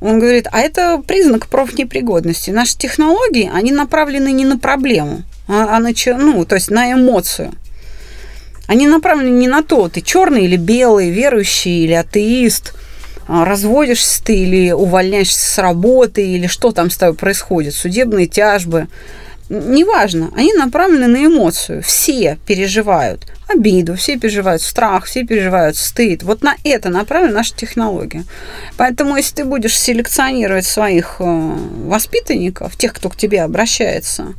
Он 0.00 0.20
говорит, 0.20 0.46
а 0.50 0.60
это 0.60 1.02
признак 1.04 1.48
профнепригодности. 1.48 2.50
Наши 2.50 2.78
технологии, 2.78 3.50
они 3.52 3.72
направлены 3.72 4.32
не 4.32 4.44
на 4.44 4.58
проблему, 4.58 5.22
а, 5.48 5.76
а 5.76 5.80
на, 5.80 5.90
ну, 6.18 6.44
то 6.44 6.54
есть 6.54 6.70
на 6.70 6.92
эмоцию. 6.92 7.52
Они 8.68 8.86
направлены 8.86 9.36
не 9.36 9.48
на 9.48 9.62
то, 9.62 9.88
ты 9.88 10.00
черный 10.00 10.44
или 10.44 10.56
белый, 10.56 11.10
верующий 11.10 11.84
или 11.84 11.92
атеист, 11.92 12.74
а, 13.26 13.44
разводишься 13.44 14.22
ты 14.24 14.36
или 14.36 14.70
увольняешься 14.70 15.50
с 15.50 15.58
работы, 15.58 16.26
или 16.26 16.46
что 16.46 16.70
там 16.70 16.90
с 16.90 16.96
тобой 16.96 17.16
происходит, 17.16 17.74
судебные 17.74 18.26
тяжбы– 18.28 18.86
неважно, 19.52 20.30
они 20.36 20.52
направлены 20.54 21.06
на 21.06 21.26
эмоцию. 21.26 21.82
Все 21.82 22.38
переживают 22.46 23.26
обиду, 23.48 23.96
все 23.96 24.18
переживают 24.18 24.62
страх, 24.62 25.04
все 25.04 25.24
переживают 25.24 25.76
стыд. 25.76 26.22
Вот 26.22 26.42
на 26.42 26.54
это 26.64 26.88
направлена 26.88 27.34
наша 27.34 27.54
технология. 27.54 28.24
Поэтому, 28.76 29.16
если 29.16 29.36
ты 29.36 29.44
будешь 29.44 29.78
селекционировать 29.78 30.64
своих 30.64 31.16
э, 31.18 31.24
воспитанников, 31.24 32.76
тех, 32.76 32.94
кто 32.94 33.08
к 33.08 33.16
тебе 33.16 33.42
обращается, 33.42 34.34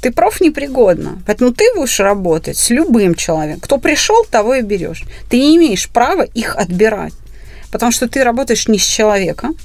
ты 0.00 0.12
проф 0.12 0.40
непригодна. 0.40 1.22
Поэтому 1.26 1.52
ты 1.52 1.64
будешь 1.74 2.00
работать 2.00 2.58
с 2.58 2.70
любым 2.70 3.14
человеком. 3.14 3.60
Кто 3.60 3.78
пришел, 3.78 4.24
того 4.24 4.54
и 4.54 4.62
берешь. 4.62 5.04
Ты 5.30 5.38
не 5.38 5.56
имеешь 5.56 5.88
права 5.88 6.22
их 6.22 6.56
отбирать. 6.56 7.14
Потому 7.70 7.92
что 7.92 8.08
ты 8.08 8.24
работаешь 8.24 8.68
не 8.68 8.78
с 8.78 8.84
человеком, 8.84 9.56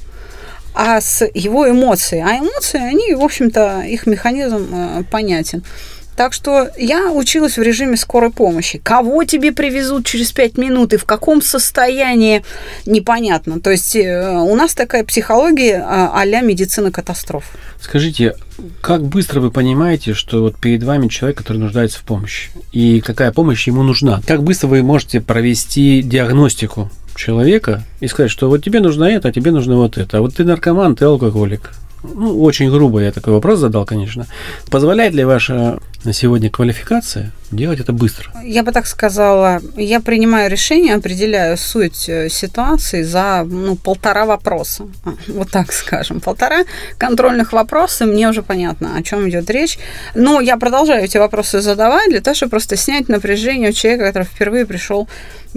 а 0.74 1.01
с 1.01 1.25
его 1.34 1.70
эмоцией. 1.70 2.24
А 2.24 2.39
эмоции, 2.39 2.80
они, 2.80 3.13
в 3.13 3.24
общем-то, 3.24 3.82
их 3.82 4.06
механизм 4.08 4.68
э, 4.72 5.03
понятен. 5.10 5.63
Так 6.15 6.34
что 6.34 6.70
я 6.77 7.12
училась 7.12 7.58
в 7.58 7.62
режиме 7.62 7.98
скорой 7.98 8.30
помощи. 8.30 8.77
Кого 8.77 9.24
тебе 9.24 9.51
привезут 9.51 10.06
через 10.06 10.32
пять 10.32 10.58
минут 10.58 10.94
и 10.94 10.98
в 10.98 11.06
каком 11.06 11.42
состоянии, 11.42 12.44
непонятно. 12.86 13.60
То 13.60 13.72
есть 13.72 13.96
э, 13.96 14.30
у 14.30 14.53
нас 14.56 14.75
такая 14.75 15.03
психология 15.03 15.84
а-ля 15.88 16.42
медицина 16.42 16.92
катастроф. 16.92 17.46
Скажите, 17.82 18.36
как 18.82 19.03
быстро 19.03 19.42
вы 19.42 19.50
понимаете, 19.50 20.13
что 20.13 20.44
вот 20.44 20.58
перед 20.58 20.84
вами 20.84 21.08
человек, 21.08 21.39
который 21.39 21.58
нуждается 21.58 22.00
в 22.00 22.03
помощи, 22.03 22.51
и 22.72 23.01
какая 23.01 23.32
помощь 23.32 23.65
ему 23.65 23.82
нужна? 23.82 24.22
Как 24.27 24.44
быстро 24.44 24.68
вы 24.68 24.84
можете 24.84 25.20
провести 25.20 26.03
диагностику 26.03 26.92
человека 27.15 27.84
и 28.00 28.08
сказать, 28.08 28.32
что 28.32 28.50
вот 28.50 28.63
тебе 28.63 28.79
нужно 28.79 29.05
это, 29.05 29.29
а 29.29 29.32
тебе 29.32 29.51
нужно 29.51 29.75
вот 29.75 29.98
это, 29.98 30.17
а 30.17 30.22
вот 30.22 30.36
ты 30.36 30.43
наркоман, 30.43 30.96
ты 30.96 31.05
алкоголик, 31.05 31.72
ну, 32.03 32.41
очень 32.41 32.70
грубо 32.70 33.00
я 33.00 33.12
такой 33.12 33.34
вопрос 33.34 33.60
задал, 33.60 33.86
конечно. 33.86 34.27
Позволяет 34.70 35.13
ли 35.13 35.24
ваша 35.24 35.79
на 36.03 36.13
сегодня 36.13 36.50
квалификация 36.50 37.32
делать 37.53 37.79
это 37.79 37.93
быстро? 37.93 38.31
Я 38.43 38.63
бы 38.63 38.72
так 38.72 38.88
сказала, 38.88 39.62
я 39.75 40.00
принимаю 40.00 40.50
решение, 40.50 40.95
определяю 40.95 41.57
суть 41.57 42.10
э, 42.10 42.29
ситуации 42.29 43.03
за 43.03 43.43
ну, 43.45 43.75
полтора 43.75 44.25
вопроса. 44.25 44.88
Вот 45.27 45.51
так 45.51 45.72
скажем. 45.74 46.19
Полтора 46.19 46.63
контрольных 46.98 47.53
вопроса, 47.53 48.05
мне 48.05 48.29
уже 48.29 48.41
понятно, 48.41 48.95
о 48.98 49.03
чем 49.03 49.29
идет 49.29 49.50
речь. 49.50 49.77
Но 50.15 50.41
я 50.41 50.57
продолжаю 50.57 51.03
эти 51.03 51.17
вопросы 51.17 51.62
задавать 51.62 52.10
для 52.10 52.22
того, 52.22 52.36
чтобы 52.36 52.51
просто 52.51 52.75
снять 52.75 53.10
напряжение 53.10 53.69
у 53.69 53.74
человека, 53.74 54.05
который 54.05 54.25
впервые 54.25 54.65
пришел 54.65 55.07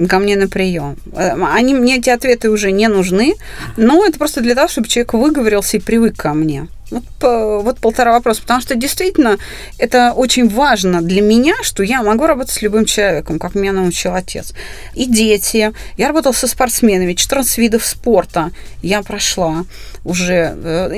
ко 0.09 0.19
мне 0.19 0.37
на 0.37 0.49
прием. 0.49 0.97
Э, 1.13 1.33
они 1.55 1.75
мне 1.75 1.97
эти 1.99 2.11
ответы 2.11 2.51
уже 2.51 2.71
не 2.73 2.89
нужны, 2.89 3.35
но 3.77 4.05
это 4.05 4.19
просто 4.19 4.41
для 4.41 4.55
того, 4.55 4.69
чтобы 4.69 4.89
человек 4.89 5.15
выговорился 5.15 5.77
и 5.77 5.81
привык 5.81 6.17
ко 6.17 6.35
мне. 6.35 6.69
Вот, 6.91 7.03
вот 7.21 7.79
полтора 7.81 8.13
вопроса, 8.13 8.43
потому 8.43 8.61
что 8.61 8.77
действительно 8.77 9.39
это 9.77 10.13
очень 10.13 10.49
важно 10.49 11.03
для 11.03 11.21
меня, 11.21 11.55
что 11.63 11.83
я 11.87 12.03
могу 12.03 12.27
работать 12.27 12.55
с 12.55 12.63
любым 12.63 12.85
человеком, 12.85 13.39
как 13.39 13.55
меня 13.55 13.73
научил 13.73 14.15
отец. 14.15 14.53
И 14.95 15.07
дети. 15.07 15.73
Я 15.97 16.09
работала 16.09 16.33
со 16.33 16.47
спортсменами, 16.47 17.15
14 17.15 17.59
видов 17.59 17.85
спорта 17.85 18.51
я 18.83 19.03
прошла 19.03 19.65
уже. 20.05 20.55
Э, 20.63 20.89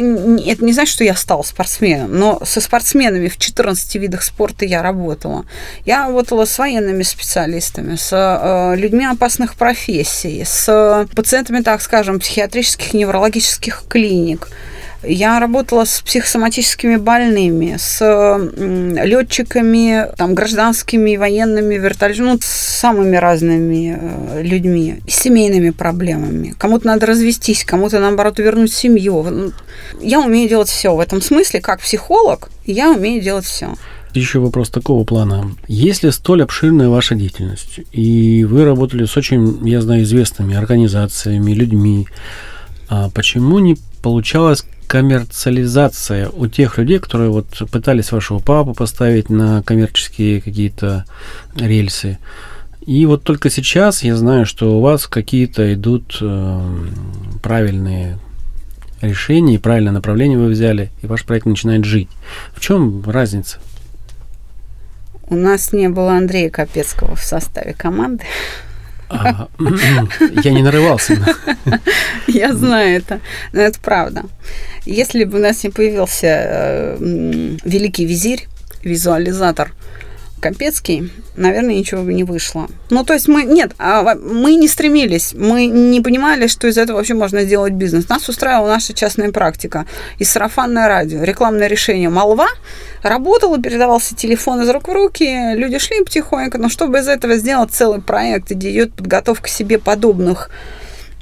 это 0.46 0.64
не 0.64 0.72
значит, 0.72 0.92
что 0.92 1.04
я 1.04 1.14
стала 1.14 1.42
спортсменом, 1.42 2.18
но 2.18 2.40
со 2.44 2.60
спортсменами 2.60 3.28
в 3.28 3.36
14 3.36 3.94
видах 3.96 4.22
спорта 4.22 4.64
я 4.64 4.82
работала. 4.82 5.44
Я 5.84 6.06
работала 6.06 6.44
с 6.44 6.58
военными 6.58 7.02
специалистами, 7.02 7.96
с 7.96 8.10
э, 8.12 8.76
людьми 8.76 9.06
опасных 9.06 9.54
профессий, 9.54 10.44
с 10.44 11.06
пациентами, 11.14 11.62
так 11.62 11.82
скажем, 11.82 12.20
психиатрических 12.20 12.94
неврологических 12.94 13.84
клиник– 13.88 14.48
я 15.02 15.38
работала 15.38 15.84
с 15.84 16.00
психосоматическими 16.00 16.96
больными, 16.96 17.76
с 17.78 18.00
летчиками, 19.04 20.06
там, 20.16 20.34
гражданскими, 20.34 21.16
военными, 21.16 21.76
вертолетами, 21.76 22.26
ну, 22.26 22.38
с 22.40 22.46
самыми 22.46 23.16
разными 23.16 23.98
э, 24.00 24.42
людьми, 24.42 25.00
с 25.06 25.14
семейными 25.14 25.70
проблемами. 25.70 26.54
Кому-то 26.58 26.86
надо 26.86 27.06
развестись, 27.06 27.64
кому-то, 27.64 28.00
наоборот, 28.00 28.38
вернуть 28.38 28.72
семью. 28.72 29.22
Ну, 29.22 29.52
я 30.00 30.20
умею 30.20 30.48
делать 30.48 30.68
все. 30.68 30.94
В 30.94 31.00
этом 31.00 31.22
смысле, 31.22 31.60
как 31.60 31.80
психолог, 31.80 32.50
я 32.64 32.90
умею 32.90 33.22
делать 33.22 33.44
все. 33.44 33.74
Еще 34.14 34.40
вопрос 34.40 34.70
такого 34.70 35.04
плана. 35.04 35.52
Если 35.68 36.10
столь 36.10 36.42
обширная 36.42 36.88
ваша 36.88 37.14
деятельность, 37.14 37.80
и 37.92 38.44
вы 38.44 38.64
работали 38.64 39.04
с 39.04 39.16
очень, 39.16 39.66
я 39.68 39.80
знаю, 39.80 40.02
известными 40.02 40.56
организациями, 40.56 41.52
людьми, 41.52 42.08
а 42.88 43.10
почему 43.10 43.58
не 43.58 43.76
получалось 44.02 44.64
коммерциализация 44.88 46.30
у 46.30 46.46
тех 46.48 46.78
людей, 46.78 46.98
которые 46.98 47.30
вот 47.30 47.46
пытались 47.70 48.10
вашего 48.10 48.38
папу 48.40 48.74
поставить 48.74 49.28
на 49.28 49.62
коммерческие 49.62 50.40
какие-то 50.40 51.04
рельсы. 51.54 52.18
И 52.80 53.04
вот 53.04 53.22
только 53.22 53.50
сейчас 53.50 54.02
я 54.02 54.16
знаю, 54.16 54.46
что 54.46 54.78
у 54.78 54.80
вас 54.80 55.06
какие-то 55.06 55.74
идут 55.74 56.18
э, 56.22 56.60
правильные 57.42 58.18
решения 59.02 59.56
и 59.56 59.58
правильное 59.58 59.92
направление 59.92 60.38
вы 60.38 60.48
взяли, 60.48 60.90
и 61.02 61.06
ваш 61.06 61.24
проект 61.24 61.44
начинает 61.44 61.84
жить. 61.84 62.08
В 62.54 62.60
чем 62.60 63.02
разница? 63.04 63.58
У 65.28 65.36
нас 65.36 65.74
не 65.74 65.90
было 65.90 66.12
Андрея 66.12 66.48
Капецкого 66.48 67.14
в 67.14 67.20
составе 67.20 67.74
команды. 67.74 68.24
А, 69.10 69.48
я 70.42 70.50
не 70.50 70.62
нарывался. 70.62 71.18
Я 72.26 72.54
знаю 72.54 72.96
это. 72.96 73.20
Но 73.52 73.60
это 73.60 73.80
правда. 73.80 74.24
Если 74.84 75.24
бы 75.24 75.38
у 75.38 75.42
нас 75.42 75.64
не 75.64 75.70
появился 75.70 76.26
э, 76.26 76.96
великий 77.64 78.04
визирь, 78.04 78.46
визуализатор 78.82 79.72
Капецкий, 80.38 81.12
наверное, 81.36 81.74
ничего 81.74 82.02
бы 82.02 82.14
не 82.14 82.24
вышло. 82.24 82.68
Ну, 82.90 83.04
то 83.04 83.12
есть 83.12 83.28
мы, 83.28 83.44
нет, 83.44 83.72
а 83.78 84.14
мы 84.14 84.54
не 84.54 84.68
стремились, 84.68 85.34
мы 85.34 85.66
не 85.66 86.00
понимали, 86.00 86.46
что 86.46 86.66
из 86.68 86.78
этого 86.78 86.96
вообще 86.96 87.14
можно 87.14 87.42
сделать 87.42 87.72
бизнес. 87.72 88.08
Нас 88.08 88.28
устраивала 88.28 88.68
наша 88.68 88.94
частная 88.94 89.30
практика. 89.32 89.86
И 90.18 90.24
сарафанное 90.24 90.88
радио, 90.88 91.22
рекламное 91.22 91.66
решение 91.66 92.08
«Молва» 92.08 92.48
работало, 93.02 93.60
передавался 93.60 94.14
телефон 94.14 94.62
из 94.62 94.70
рук 94.70 94.88
в 94.88 94.92
руки, 94.92 95.54
люди 95.54 95.78
шли 95.78 96.02
потихоньку, 96.02 96.58
но 96.58 96.68
чтобы 96.68 96.98
из 96.98 97.08
этого 97.08 97.36
сделать 97.36 97.70
целый 97.70 98.00
проект, 98.00 98.50
где 98.50 98.70
идет 98.72 98.94
подготовка 98.94 99.48
себе 99.48 99.78
подобных 99.78 100.50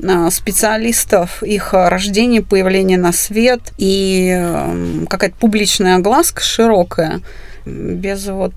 а, 0.02 0.30
специалистов, 0.30 1.42
их 1.42 1.72
рождение, 1.72 2.42
появление 2.42 2.98
на 2.98 3.12
свет 3.12 3.60
и 3.78 4.28
эм, 4.30 5.06
какая-то 5.08 5.36
публичная 5.36 5.96
огласка 5.96 6.42
широкая– 6.42 7.20
без 7.66 8.26
вот 8.28 8.54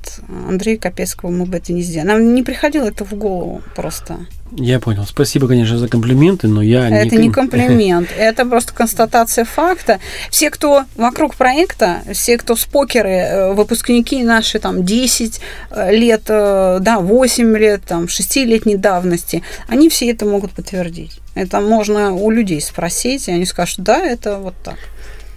Андрея 0.47 0.77
Капецкого 0.77 1.31
мы 1.31 1.45
бы 1.45 1.57
это 1.57 1.73
не 1.73 1.81
сделали. 1.81 2.07
Нам 2.09 2.35
не 2.35 2.43
приходило 2.43 2.87
это 2.87 3.03
в 3.03 3.13
голову 3.13 3.61
просто. 3.75 4.19
Я 4.51 4.79
понял. 4.79 5.05
Спасибо, 5.05 5.47
конечно, 5.47 5.77
за 5.77 5.87
комплименты, 5.87 6.47
но 6.47 6.61
я 6.61 6.87
это 6.89 7.15
не... 7.15 7.27
не 7.27 7.31
комплимент, 7.31 8.09
это 8.17 8.45
просто 8.45 8.73
констатация 8.73 9.45
факта. 9.45 9.99
Все, 10.29 10.49
кто 10.49 10.85
вокруг 10.95 11.35
проекта, 11.35 12.01
все, 12.13 12.37
кто 12.37 12.55
спокеры, 12.55 13.09
э, 13.09 13.53
выпускники 13.53 14.23
наши 14.23 14.59
там 14.59 14.83
10 14.83 15.41
э, 15.71 15.95
лет, 15.95 16.23
э, 16.27 16.79
да, 16.81 16.99
8 16.99 17.57
лет, 17.57 17.81
там 17.87 18.05
6-летней 18.05 18.77
давности, 18.77 19.43
они 19.67 19.89
все 19.89 20.09
это 20.09 20.25
могут 20.25 20.51
подтвердить. 20.51 21.19
Это 21.35 21.61
можно 21.61 22.13
у 22.13 22.31
людей 22.31 22.61
спросить, 22.61 23.27
и 23.27 23.31
они 23.31 23.45
скажут, 23.45 23.79
да, 23.79 23.99
это 23.99 24.37
вот 24.37 24.55
так. 24.63 24.77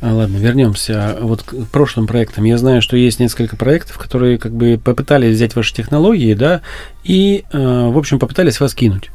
А, 0.02 0.12
ладно, 0.12 0.36
вернемся 0.36 1.16
вот 1.20 1.44
к 1.44 1.54
прошлым 1.66 2.08
проектам. 2.08 2.42
Я 2.42 2.58
знаю, 2.58 2.82
что 2.82 2.96
есть 2.96 3.20
несколько 3.20 3.54
проектов, 3.54 3.98
которые 3.98 4.36
как 4.36 4.52
бы 4.52 4.80
попытались 4.82 5.36
взять 5.36 5.54
ваши 5.54 5.72
технологии, 5.72 6.34
да, 6.34 6.60
и, 7.04 7.44
э, 7.52 7.58
в 7.88 7.96
общем, 7.96 8.18
попытались 8.18 8.58
вас 8.58 8.74
кинуть. 8.74 9.10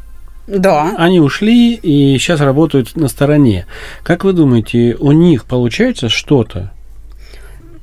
Да. 0.48 0.96
Они 0.98 1.20
ушли 1.20 1.74
и 1.74 2.18
сейчас 2.18 2.40
работают 2.40 2.96
на 2.96 3.10
стороне. 3.10 3.66
Как 4.02 4.24
вы 4.24 4.32
думаете, 4.32 4.96
у 4.98 5.12
них 5.12 5.44
получается 5.44 6.08
что-то? 6.08 6.72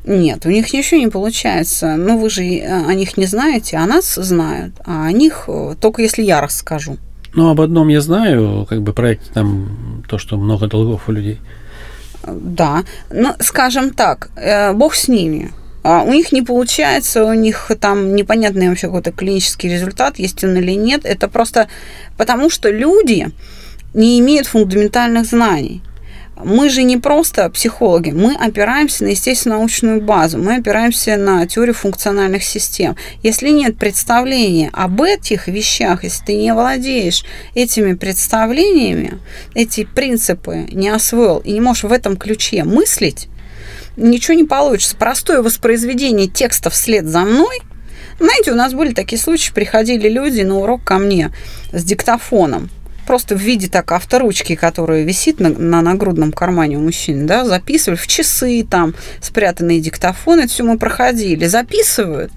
Нет, 0.06 0.46
у 0.46 0.48
них 0.48 0.72
ничего 0.72 0.98
не 0.98 1.08
получается. 1.08 1.96
Ну, 1.96 2.18
вы 2.18 2.30
же 2.30 2.42
э, 2.42 2.86
о 2.86 2.94
них 2.94 3.18
не 3.18 3.26
знаете, 3.26 3.76
а 3.76 3.84
нас 3.84 4.14
знают. 4.14 4.76
А 4.86 5.04
о 5.04 5.12
них 5.12 5.44
э, 5.48 5.74
только 5.78 6.00
если 6.00 6.22
я 6.22 6.40
расскажу. 6.40 6.96
Ну, 7.34 7.50
об 7.50 7.60
одном 7.60 7.88
я 7.88 8.00
знаю, 8.00 8.64
как 8.66 8.80
бы 8.80 8.94
проект 8.94 9.30
там, 9.34 10.02
то, 10.08 10.16
что 10.16 10.38
много 10.38 10.68
долгов 10.68 11.06
у 11.08 11.12
людей. 11.12 11.38
Да, 12.26 12.84
ну, 13.10 13.34
скажем 13.40 13.90
так, 13.90 14.30
э, 14.36 14.72
бог 14.72 14.94
с 14.94 15.08
ними. 15.08 15.52
А 15.82 16.02
у 16.02 16.12
них 16.12 16.32
не 16.32 16.42
получается, 16.42 17.24
у 17.24 17.34
них 17.34 17.70
там 17.80 18.16
непонятный 18.16 18.68
вообще 18.68 18.86
какой-то 18.86 19.12
клинический 19.12 19.70
результат, 19.70 20.18
есть 20.18 20.42
он 20.42 20.56
или 20.56 20.72
нет. 20.72 21.04
Это 21.04 21.28
просто 21.28 21.68
потому, 22.16 22.50
что 22.50 22.70
люди 22.70 23.28
не 23.92 24.18
имеют 24.18 24.46
фундаментальных 24.46 25.26
знаний. 25.26 25.82
Мы 26.36 26.68
же 26.68 26.82
не 26.82 26.96
просто 26.96 27.48
психологи, 27.48 28.10
мы 28.10 28.34
опираемся 28.34 29.04
на 29.04 29.08
естественно-научную 29.08 30.00
базу, 30.00 30.38
мы 30.38 30.56
опираемся 30.56 31.16
на 31.16 31.46
теорию 31.46 31.74
функциональных 31.74 32.42
систем. 32.42 32.96
Если 33.22 33.50
нет 33.50 33.78
представления 33.78 34.70
об 34.72 35.00
этих 35.00 35.46
вещах, 35.46 36.02
если 36.02 36.24
ты 36.24 36.34
не 36.34 36.52
владеешь 36.52 37.24
этими 37.54 37.94
представлениями, 37.94 39.18
эти 39.54 39.84
принципы 39.84 40.66
не 40.72 40.88
освоил 40.88 41.38
и 41.38 41.52
не 41.52 41.60
можешь 41.60 41.84
в 41.84 41.92
этом 41.92 42.16
ключе 42.16 42.64
мыслить, 42.64 43.28
ничего 43.96 44.34
не 44.34 44.44
получится. 44.44 44.96
Простое 44.96 45.40
воспроизведение 45.40 46.26
текста 46.26 46.68
вслед 46.68 47.06
за 47.06 47.20
мной 47.20 47.60
знаете, 48.18 48.52
у 48.52 48.54
нас 48.54 48.72
были 48.72 48.92
такие 48.94 49.20
случаи, 49.20 49.52
приходили 49.52 50.08
люди 50.08 50.42
на 50.42 50.58
урок 50.58 50.84
ко 50.84 50.98
мне 50.98 51.32
с 51.72 51.82
диктофоном 51.82 52.70
просто 53.04 53.36
в 53.36 53.38
виде 53.38 53.68
так 53.68 53.92
авторучки, 53.92 54.54
которая 54.54 55.02
висит 55.02 55.40
на, 55.40 55.50
на 55.50 55.82
нагрудном 55.82 56.32
кармане 56.32 56.78
у 56.78 56.80
мужчин, 56.80 57.26
да, 57.26 57.44
записывали 57.44 57.96
в 57.96 58.06
часы, 58.06 58.66
там, 58.68 58.94
спрятанные 59.20 59.80
диктофоны, 59.80 60.42
это 60.42 60.48
все 60.48 60.64
мы 60.64 60.78
проходили, 60.78 61.46
записывают, 61.46 62.32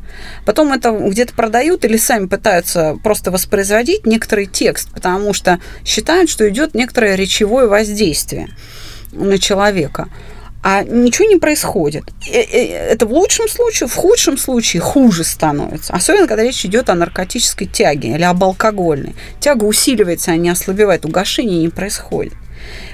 потом 0.45 0.73
это 0.73 0.91
где-то 0.91 1.33
продают 1.33 1.85
или 1.85 1.97
сами 1.97 2.27
пытаются 2.27 2.97
просто 3.03 3.31
воспроизводить 3.31 4.05
некоторый 4.05 4.45
текст, 4.45 4.91
потому 4.91 5.33
что 5.33 5.59
считают, 5.85 6.29
что 6.29 6.47
идет 6.49 6.75
некоторое 6.75 7.15
речевое 7.15 7.67
воздействие 7.67 8.49
на 9.11 9.37
человека 9.37 10.09
а 10.69 10.83
ничего 10.83 11.29
не 11.29 11.37
происходит. 11.37 12.03
Э, 12.29 12.41
э, 12.41 12.91
это 12.91 13.05
в 13.05 13.13
лучшем 13.13 13.47
случае, 13.47 13.87
в 13.87 13.95
худшем 13.95 14.37
случае 14.37 14.81
хуже 14.81 15.23
становится. 15.23 15.93
Особенно, 15.93 16.27
когда 16.27 16.43
речь 16.43 16.65
идет 16.65 16.89
о 16.89 16.95
наркотической 16.95 17.67
тяге 17.67 18.15
или 18.15 18.23
об 18.23 18.43
алкогольной. 18.43 19.15
Тяга 19.39 19.63
усиливается, 19.63 20.31
а 20.31 20.35
не 20.35 20.49
ослабевает, 20.49 21.05
угошение 21.05 21.61
не 21.61 21.69
происходит. 21.69 22.33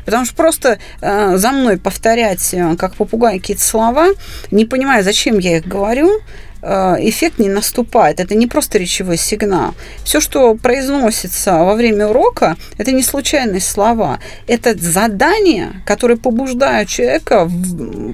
Потому 0.06 0.26
что 0.26 0.36
просто 0.36 0.78
э, 1.02 1.38
за 1.38 1.50
мной 1.50 1.80
повторять, 1.80 2.54
э, 2.54 2.76
как 2.78 2.94
попугай, 2.94 3.40
какие-то 3.40 3.64
слова, 3.64 4.10
не 4.52 4.66
понимая, 4.66 5.02
зачем 5.02 5.40
я 5.40 5.58
их 5.58 5.66
говорю, 5.66 6.22
эффект 6.64 7.40
не 7.40 7.50
наступает. 7.50 8.20
Это 8.20 8.36
не 8.36 8.48
просто 8.48 8.78
речевой 8.78 9.18
сигнал. 9.18 9.76
Все, 10.04 10.20
что 10.20 10.56
произносится 10.56 11.58
во 11.58 11.76
время 11.76 12.08
урока, 12.08 12.56
это 12.78 12.92
не 12.92 13.04
случайные 13.04 13.62
слова. 13.62 14.20
Это 14.48 14.78
задания, 14.78 15.84
которые 15.86 16.18
побуждают 16.18 16.90
человека 16.90 17.50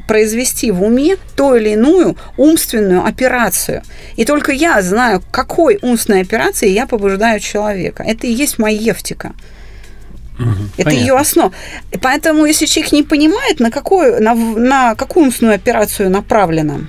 произвести 0.08 0.72
в 0.72 0.84
уме 0.84 1.18
ту 1.36 1.56
или 1.56 1.70
иную 1.70 2.18
умственную 2.38 3.06
операцию. 3.06 3.84
И 4.16 4.26
только 4.26 4.52
я 4.52 4.82
знаю, 4.82 5.22
какой 5.32 5.78
умственной 5.82 6.22
операции 6.22 6.70
я 6.70 6.88
побуждаю 6.88 7.40
человека. 7.40 8.04
Это 8.04 8.28
и 8.28 8.32
есть 8.32 8.58
маевтика. 8.58 9.34
Угу, 10.40 10.48
это 10.78 10.84
понятно. 10.86 11.06
ее 11.06 11.18
основа. 11.18 11.54
Поэтому, 12.02 12.46
если 12.46 12.66
человек 12.66 12.94
не 12.94 13.04
понимает, 13.04 13.60
на 13.60 13.70
какую, 13.70 14.24
на, 14.24 14.34
на 14.34 14.96
какую 14.96 15.26
умственную 15.26 15.56
операцию 15.56 16.10
направлена 16.10 16.88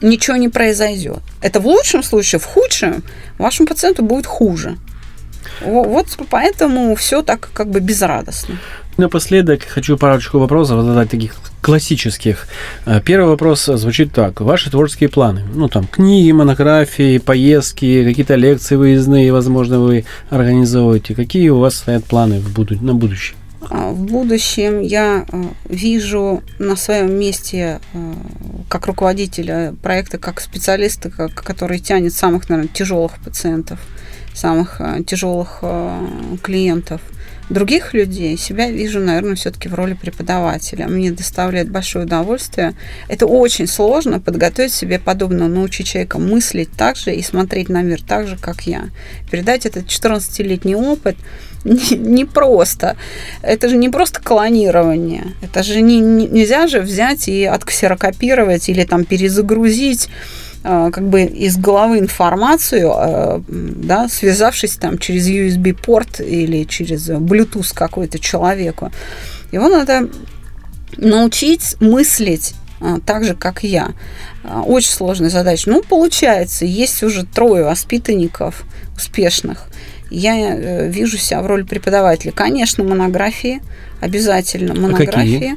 ничего 0.00 0.36
не 0.36 0.48
произойдет. 0.48 1.20
Это 1.40 1.60
в 1.60 1.66
лучшем 1.66 2.02
случае, 2.02 2.38
в 2.40 2.44
худшем 2.44 3.02
вашему 3.38 3.68
пациенту 3.68 4.02
будет 4.02 4.26
хуже. 4.26 4.76
Вот 5.60 6.06
поэтому 6.30 6.94
все 6.94 7.22
так 7.22 7.50
как 7.52 7.68
бы 7.70 7.80
безрадостно. 7.80 8.56
Напоследок 8.96 9.62
хочу 9.62 9.96
парочку 9.96 10.40
вопросов 10.40 10.84
задать 10.84 11.08
таких 11.08 11.36
классических. 11.62 12.48
Э, 12.84 13.00
первый 13.00 13.28
вопрос 13.28 13.64
звучит 13.64 14.12
так. 14.12 14.40
Ваши 14.40 14.70
творческие 14.70 15.08
планы? 15.08 15.44
Ну, 15.54 15.68
там, 15.68 15.86
книги, 15.86 16.32
монографии, 16.32 17.18
поездки, 17.18 18.04
какие-то 18.04 18.34
лекции 18.34 18.74
выездные, 18.74 19.32
возможно, 19.32 19.78
вы 19.78 20.04
организовываете. 20.30 21.14
Какие 21.14 21.50
у 21.50 21.60
вас 21.60 21.76
стоят 21.76 22.04
планы 22.06 22.40
в 22.40 22.52
буду- 22.52 22.82
на 22.82 22.92
будущее? 22.92 23.37
А, 23.70 23.90
в 23.90 24.00
будущем 24.00 24.80
я 24.80 25.26
э, 25.30 25.42
вижу 25.68 26.42
на 26.58 26.76
своем 26.76 27.12
месте 27.18 27.80
э, 27.92 28.14
как 28.68 28.86
руководителя 28.86 29.74
проекта, 29.82 30.18
как 30.18 30.40
специалиста, 30.40 31.10
который 31.10 31.78
тянет 31.78 32.14
самых, 32.14 32.48
наверное, 32.48 32.72
тяжелых 32.72 33.18
пациентов, 33.22 33.78
самых 34.34 34.80
э, 34.80 35.02
тяжелых 35.04 35.62
клиентов– 36.42 37.00
других 37.50 37.94
людей 37.94 38.36
себя 38.36 38.70
вижу, 38.70 39.00
наверное, 39.00 39.34
все-таки 39.34 39.68
в 39.68 39.74
роли 39.74 39.94
преподавателя. 39.94 40.86
Мне 40.86 41.10
доставляет 41.10 41.70
большое 41.70 42.04
удовольствие. 42.04 42.74
Это 43.08 43.26
очень 43.26 43.66
сложно 43.66 44.20
подготовить 44.20 44.72
себе 44.72 44.98
подобно, 44.98 45.48
научить 45.48 45.86
человека 45.86 46.18
мыслить 46.18 46.70
так 46.76 46.96
же 46.96 47.14
и 47.14 47.22
смотреть 47.22 47.68
на 47.68 47.82
мир 47.82 48.02
так 48.02 48.26
же, 48.26 48.36
как 48.36 48.62
я. 48.62 48.90
Передать 49.30 49.66
этот 49.66 49.86
14-летний 49.86 50.74
опыт. 50.74 51.16
Не 51.64 52.26
это 53.42 53.68
же 53.68 53.76
не 53.76 53.88
просто 53.88 54.22
клонирование. 54.22 55.34
Это 55.42 55.62
же 55.64 55.80
не, 55.80 55.98
не, 55.98 56.26
нельзя 56.26 56.68
же 56.68 56.80
взять 56.80 57.28
и 57.28 57.44
отксерокопировать 57.44 58.68
или 58.68 58.84
там 58.84 59.04
перезагрузить 59.04 60.08
как 60.68 61.08
бы 61.08 61.22
из 61.22 61.56
головы 61.56 61.98
информацию, 61.98 62.92
э, 62.94 63.40
да, 63.48 64.06
связавшись 64.08 64.76
там 64.76 64.98
через 64.98 65.26
USB-порт 65.26 66.20
или 66.20 66.64
через 66.64 67.08
Bluetooth 67.08 67.72
какой-то 67.74 68.18
человеку. 68.18 68.92
Его 69.50 69.68
надо 69.68 70.10
научить 70.98 71.76
мыслить 71.80 72.54
э, 72.82 72.98
так 73.06 73.24
же, 73.24 73.34
как 73.34 73.64
я. 73.64 73.92
Очень 74.66 74.90
сложная 74.90 75.30
задача. 75.30 75.70
Ну, 75.70 75.82
получается, 75.82 76.66
есть 76.66 77.02
уже 77.02 77.24
трое 77.24 77.64
воспитанников 77.64 78.64
успешных. 78.94 79.68
Я 80.10 80.86
вижу 80.86 81.16
себя 81.16 81.40
в 81.40 81.46
роли 81.46 81.62
преподавателя. 81.62 82.32
Конечно, 82.32 82.84
монографии, 82.84 83.62
обязательно 84.00 84.74
монографии. 84.74 85.36
А 85.36 85.56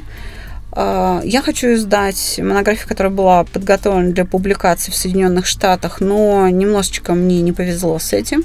А, 0.74 1.20
я 1.24 1.42
хочу 1.42 1.74
издать 1.74 2.40
монографию, 2.42 2.88
которая 2.88 3.12
была 3.12 3.44
подготовлена 3.44 4.12
для 4.12 4.24
публикации 4.24 4.90
в 4.90 4.94
Соединенных 4.94 5.46
Штатах, 5.46 6.00
но 6.00 6.48
немножечко 6.48 7.12
мне 7.12 7.42
не 7.42 7.52
повезло 7.52 7.98
с 7.98 8.12
этим. 8.12 8.44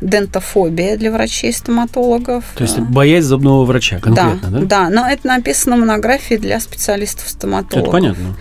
Дентофобия 0.00 0.96
для 0.96 1.12
врачей-стоматологов. 1.12 2.44
То 2.56 2.64
есть 2.64 2.78
боязнь 2.78 3.28
зубного 3.28 3.64
врача 3.64 4.00
конкретно, 4.00 4.50
да? 4.50 4.58
Да, 4.60 4.66
да 4.66 4.90
но 4.90 5.08
это 5.08 5.26
написано 5.28 5.76
в 5.76 5.80
монографии 5.80 6.34
для 6.34 6.58
специалистов-стоматологов. 6.58 7.88
Это 7.88 7.90
понятно. 7.92 8.36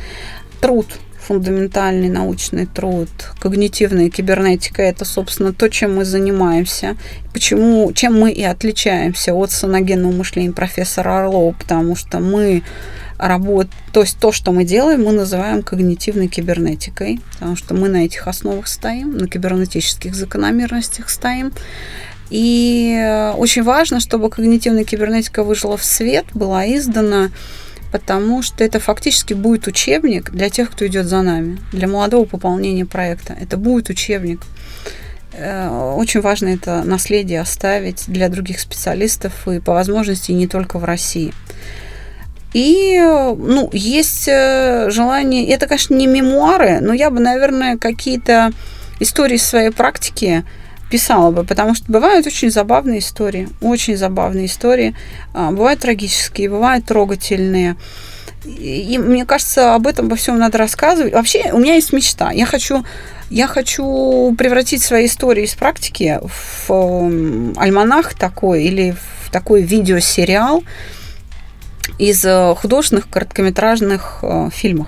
Труд 0.59 0.87
фундаментальный 1.27 2.09
научный 2.09 2.65
труд, 2.65 3.09
когнитивная 3.39 4.09
кибернетика– 4.09 4.81
это, 4.83 5.03
собственно, 5.03 5.51
то, 5.51 5.69
чем 5.69 5.97
мы 5.97 6.05
занимаемся. 6.05 6.95
Почему, 7.33 7.91
чем 7.91 8.17
мы 8.17 8.31
и 8.31 8.43
отличаемся 8.43 9.33
от 9.33 9.51
саногенного 9.51 10.13
мышления 10.13 10.53
профессора 10.53 11.19
Орлова, 11.19 11.51
потому 11.51 11.97
что 11.97 12.19
мы 12.19 12.63
работ, 13.17 13.67
то 13.93 14.01
есть 14.01 14.19
то, 14.19 14.31
что 14.31 14.51
мы 14.51 14.63
делаем, 14.63 15.03
мы 15.03 15.11
называем 15.11 15.63
когнитивной 15.63 16.27
кибернетикой, 16.27 17.19
потому 17.33 17.55
что 17.55 17.73
мы 17.73 17.89
на 17.89 18.05
этих 18.05 18.27
основах 18.27 18.67
стоим, 18.67 19.17
на 19.17 19.27
кибернетических 19.27 20.15
закономерностях 20.15 21.09
стоим. 21.09 21.51
И 22.29 23.31
очень 23.37 23.63
важно, 23.63 23.99
чтобы 23.99 24.29
когнитивная 24.29 24.83
кибернетика 24.83 25.43
выжила 25.43 25.77
в 25.77 25.85
свет, 25.85 26.25
была 26.33 26.65
издана, 26.67 27.31
потому 27.91 28.41
что 28.43 28.63
это 28.63 28.79
фактически 28.79 29.33
будет 29.33 29.67
учебник 29.67 30.31
для 30.31 30.49
тех, 30.49 30.71
кто 30.71 30.85
идет 30.87 31.05
за 31.05 31.21
нами, 31.21 31.57
для 31.71 31.87
молодого 31.87 32.25
пополнения 32.25 32.85
проекта. 32.85 33.33
Это 33.39 33.57
будет 33.57 33.89
учебник. 33.89 34.41
Э, 35.33 35.69
очень 35.95 36.21
важно 36.21 36.49
это 36.49 36.83
наследие 36.83 37.39
оставить 37.39 38.05
для 38.07 38.27
других 38.27 38.59
специалистов 38.59 39.47
и 39.47 39.59
по 39.59 39.73
возможности 39.73 40.31
не 40.31 40.47
только 40.47 40.79
в 40.79 40.83
России. 40.83 41.33
И, 42.57 42.99
ну, 42.99 43.69
есть 43.71 44.27
э, 44.27 44.89
желание, 44.89 45.47
это, 45.47 45.67
конечно, 45.67 45.93
не 45.93 46.07
мемуары, 46.07 46.79
но 46.81 46.91
я 46.91 47.11
бы, 47.11 47.19
наверное, 47.19 47.77
какие-то 47.77 48.51
истории 48.99 49.37
своей 49.37 49.69
практики 49.69 50.43
писала 50.89 51.29
бы, 51.29 51.43
потому 51.43 51.75
что 51.75 51.85
бывают 51.87 52.25
очень 52.25 52.49
забавные 52.49 52.97
истории, 52.97 53.47
очень 53.61 53.95
забавные 53.95 54.47
истории, 54.47 54.95
а, 55.35 55.51
бывают 55.51 55.81
трагические, 55.81 56.49
бывают 56.49 56.83
трогательные. 56.85 57.75
И 58.43 58.97
мне 58.97 59.27
кажется, 59.27 59.75
об 59.75 59.85
этом 59.85 60.09
во 60.09 60.15
всем 60.15 60.39
надо 60.39 60.57
рассказывать. 60.57 61.13
Вообще, 61.13 61.51
у 61.53 61.59
меня 61.59 61.75
есть 61.75 61.93
мечта. 61.93 62.31
Я 62.31 62.47
хочу, 62.47 62.83
я 63.29 63.45
хочу 63.45 64.33
превратить 64.35 64.81
свои 64.81 65.05
истории 65.05 65.43
из 65.43 65.53
практики 65.53 66.19
в 66.67 67.53
альманах 67.55 68.15
такой 68.15 68.63
или 68.63 68.95
в 69.21 69.31
такой 69.31 69.61
видеосериал, 69.61 70.63
из 71.97 72.23
э, 72.25 72.55
художественных 72.55 73.09
короткометражных 73.09 74.19
э, 74.21 74.49
фильмов. 74.51 74.87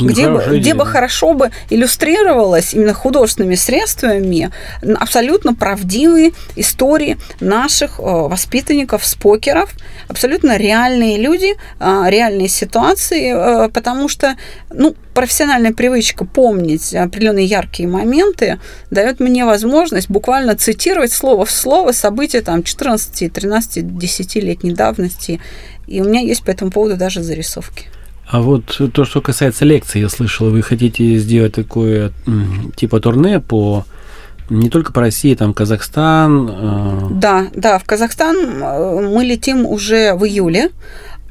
Где, 0.00 0.28
бы, 0.28 0.58
где 0.58 0.74
бы 0.74 0.86
хорошо 0.86 1.34
бы 1.34 1.50
иллюстрировалось 1.70 2.74
именно 2.74 2.94
художественными 2.94 3.54
средствами 3.54 4.50
абсолютно 4.82 5.54
правдивые 5.54 6.32
истории 6.56 7.18
наших 7.40 7.98
э, 7.98 8.02
воспитанников, 8.02 9.06
спокеров, 9.06 9.70
абсолютно 10.08 10.56
реальные 10.56 11.18
люди, 11.18 11.54
э, 11.80 12.02
реальные 12.08 12.48
ситуации, 12.48 13.66
э, 13.66 13.68
потому 13.68 14.08
что 14.08 14.36
ну, 14.70 14.94
профессиональная 15.14 15.72
привычка 15.72 16.24
помнить 16.24 16.94
определенные 16.94 17.46
яркие 17.46 17.88
моменты 17.88 18.58
дает 18.90 19.20
мне 19.20 19.44
возможность 19.44 20.10
буквально 20.10 20.56
цитировать 20.56 21.12
слово 21.12 21.44
в 21.44 21.50
слово 21.50 21.92
события 21.92 22.40
там 22.40 22.62
14, 22.62 23.32
13, 23.32 23.84
10-летней 23.84 24.72
давности 24.72 25.40
и 25.86 26.00
у 26.00 26.04
меня 26.04 26.20
есть 26.20 26.42
по 26.44 26.50
этому 26.50 26.70
поводу 26.70 26.96
даже 26.96 27.22
зарисовки. 27.22 27.88
А 28.26 28.40
вот 28.40 28.80
то, 28.92 29.04
что 29.04 29.20
касается 29.20 29.64
лекций, 29.64 30.00
я 30.00 30.08
слышал, 30.08 30.50
вы 30.50 30.62
хотите 30.62 31.16
сделать 31.18 31.54
такое 31.54 32.12
типа 32.76 33.00
турне 33.00 33.40
по 33.40 33.84
не 34.50 34.68
только 34.68 34.92
по 34.92 35.00
России, 35.00 35.34
там 35.34 35.54
Казахстан. 35.54 36.50
Э... 36.50 37.06
Да, 37.12 37.46
да, 37.54 37.78
в 37.78 37.84
Казахстан 37.84 38.36
э, 38.36 39.00
мы 39.00 39.24
летим 39.24 39.64
уже 39.64 40.14
в 40.14 40.24
июле. 40.24 40.70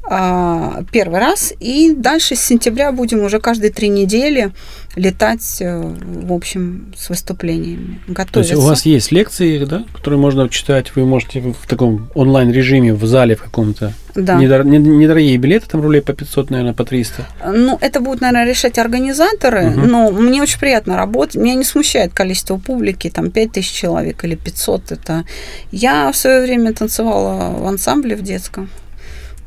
А, 0.05 0.83
первый 0.91 1.19
раз. 1.19 1.53
И 1.59 1.93
дальше 1.95 2.35
с 2.35 2.41
сентября 2.41 2.91
будем 2.91 3.21
уже 3.23 3.39
каждые 3.39 3.71
три 3.71 3.87
недели 3.87 4.51
летать, 4.95 5.57
э, 5.61 5.81
в 5.81 6.33
общем, 6.33 6.93
с 6.95 7.09
выступлениями. 7.09 7.99
То 8.31 8.39
есть 8.39 8.53
у 8.53 8.61
вас 8.61 8.85
есть 8.85 9.11
лекции, 9.11 9.63
да, 9.65 9.85
которые 9.93 10.19
можно 10.19 10.47
читать, 10.49 10.95
вы 10.95 11.05
можете 11.05 11.39
в 11.39 11.67
таком 11.67 12.09
онлайн-режиме 12.13 12.93
в 12.93 13.05
зале 13.05 13.35
в 13.35 13.41
каком-то. 13.41 13.93
Да. 14.13 14.35
Недор- 14.35 14.65
недорогие 14.65 15.37
билеты, 15.37 15.67
там 15.67 15.81
рублей 15.81 16.01
по 16.01 16.13
500, 16.13 16.51
наверное, 16.51 16.73
по 16.73 16.83
300. 16.83 17.25
Ну, 17.45 17.79
это 17.81 17.99
будут, 17.99 18.21
наверное, 18.21 18.45
решать 18.45 18.77
организаторы, 18.77 19.69
угу. 19.69 19.79
но 19.79 20.11
мне 20.11 20.41
очень 20.41 20.59
приятно 20.59 20.97
работать. 20.97 21.35
Меня 21.35 21.55
не 21.55 21.63
смущает 21.63 22.13
количество 22.13 22.57
публики, 22.57 23.09
там 23.09 23.31
5000 23.31 23.71
человек 23.71 24.23
или 24.25 24.35
500. 24.35 24.91
Это... 24.91 25.23
Я 25.71 26.11
в 26.11 26.17
свое 26.17 26.43
время 26.43 26.73
танцевала 26.73 27.57
в 27.57 27.65
ансамбле 27.65 28.15
в 28.15 28.21
детском. 28.21 28.69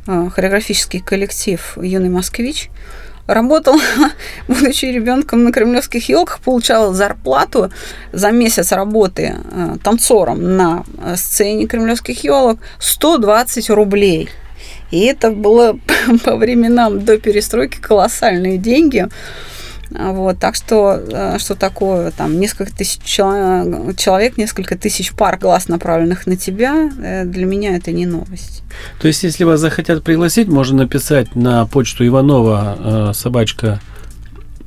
Э, 0.06 0.28
хореографический 0.32 1.00
коллектив 1.00 1.78
«Юный 1.80 2.08
москвич», 2.08 2.70
работал, 3.26 3.74
будучи 4.48 4.86
ребенком 4.86 5.44
на 5.44 5.52
кремлевских 5.52 6.08
елках, 6.08 6.40
получал 6.40 6.92
зарплату 6.92 7.72
за 8.12 8.30
месяц 8.30 8.72
работы 8.72 9.34
э, 9.36 9.76
танцором 9.82 10.56
на 10.56 10.84
э, 11.02 11.16
сцене 11.16 11.66
кремлевских 11.66 12.22
елок 12.22 12.60
120 12.78 13.70
рублей. 13.70 14.28
И 14.92 15.00
это 15.06 15.30
было 15.30 15.78
по 16.24 16.36
временам 16.36 17.04
до 17.04 17.18
перестройки 17.18 17.78
колоссальные 17.78 18.58
деньги. 18.58 19.08
Вот, 19.90 20.38
так 20.38 20.54
что, 20.54 21.00
э, 21.10 21.38
что 21.38 21.54
такое, 21.54 22.10
там, 22.10 22.38
несколько 22.40 22.74
тысяч 22.74 23.00
человек, 23.02 24.36
несколько 24.36 24.76
тысяч 24.76 25.12
пар 25.12 25.38
глаз, 25.38 25.68
направленных 25.68 26.26
на 26.26 26.36
тебя, 26.36 26.90
э, 26.98 27.24
для 27.24 27.46
меня 27.46 27.76
это 27.76 27.92
не 27.92 28.06
новость. 28.06 28.62
То 29.00 29.08
есть, 29.08 29.22
если 29.22 29.44
вас 29.44 29.60
захотят 29.60 30.02
пригласить, 30.02 30.48
можно 30.48 30.78
написать 30.78 31.34
на 31.36 31.66
почту 31.66 32.06
Иванова 32.06 33.10
э, 33.10 33.14
собачка 33.14 33.80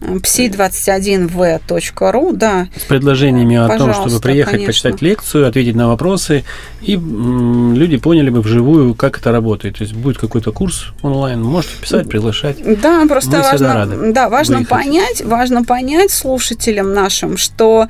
psi21v.ru, 0.01 2.33
да. 2.33 2.67
С 2.75 2.83
предложениями 2.83 3.55
о 3.57 3.77
том, 3.77 3.93
чтобы 3.93 4.19
приехать, 4.19 4.53
конечно. 4.53 4.67
почитать 4.67 5.01
лекцию, 5.01 5.47
ответить 5.47 5.75
на 5.75 5.87
вопросы, 5.87 6.43
и 6.81 6.95
люди 6.95 7.97
поняли 7.97 8.29
бы 8.29 8.41
вживую, 8.41 8.95
как 8.95 9.19
это 9.19 9.31
работает. 9.31 9.77
То 9.77 9.83
есть 9.83 9.93
будет 9.93 10.17
какой-то 10.17 10.51
курс 10.51 10.87
онлайн, 11.01 11.43
можете 11.43 11.75
писать, 11.81 12.09
приглашать. 12.09 12.57
Да, 12.81 13.05
просто 13.07 13.37
Мы 13.37 13.41
важно, 13.41 14.13
да, 14.13 14.29
важно 14.29 14.63
понять, 14.63 15.23
важно 15.23 15.63
понять 15.63 16.11
слушателям 16.11 16.93
нашим, 16.93 17.37
что 17.37 17.87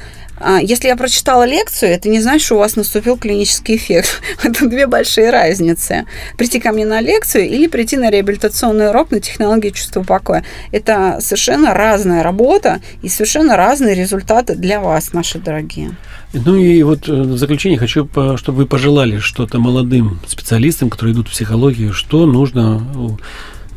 если 0.62 0.88
я 0.88 0.96
прочитала 0.96 1.46
лекцию, 1.46 1.92
это 1.92 2.10
не 2.10 2.22
значит, 2.22 2.46
что 2.46 2.56
у 2.56 2.60
вас 2.60 2.76
наступил 2.76 3.18
клинический 3.18 3.76
эффект. 3.76 4.22
Это 4.44 4.68
две 4.68 4.88
большие 4.88 5.32
разницы. 5.32 6.06
Прийти 6.38 6.60
ко 6.60 6.72
мне 6.72 6.86
на 6.86 7.02
лекцию 7.02 7.48
или 7.50 7.68
прийти 7.68 7.98
на 7.98 8.10
реабилитационный 8.10 8.90
урок 8.90 9.12
на 9.12 9.20
технологии 9.20 9.70
чувства 9.70 10.04
покоя. 10.04 10.46
Это 10.72 11.20
совершенно 11.22 11.74
разная 11.74 12.24
работа 12.24 12.82
и 13.02 13.10
совершенно 13.10 13.58
разные 13.58 13.96
результаты 13.96 14.56
для 14.56 14.80
вас, 14.80 15.14
наши 15.14 15.40
дорогие. 15.40 15.92
Ну 16.34 16.56
и 16.56 16.84
вот 16.84 17.10
э, 17.10 17.12
в 17.12 17.38
заключение 17.38 17.78
хочу, 17.78 18.08
чтобы 18.38 18.58
вы 18.58 18.66
пожелали 18.66 19.20
что-то 19.20 19.60
молодым 19.60 20.20
специалистам, 20.28 20.90
которые 20.90 21.14
идут 21.14 21.28
в 21.28 21.32
психологию, 21.32 21.92
что 21.92 22.26
нужно 22.26 23.18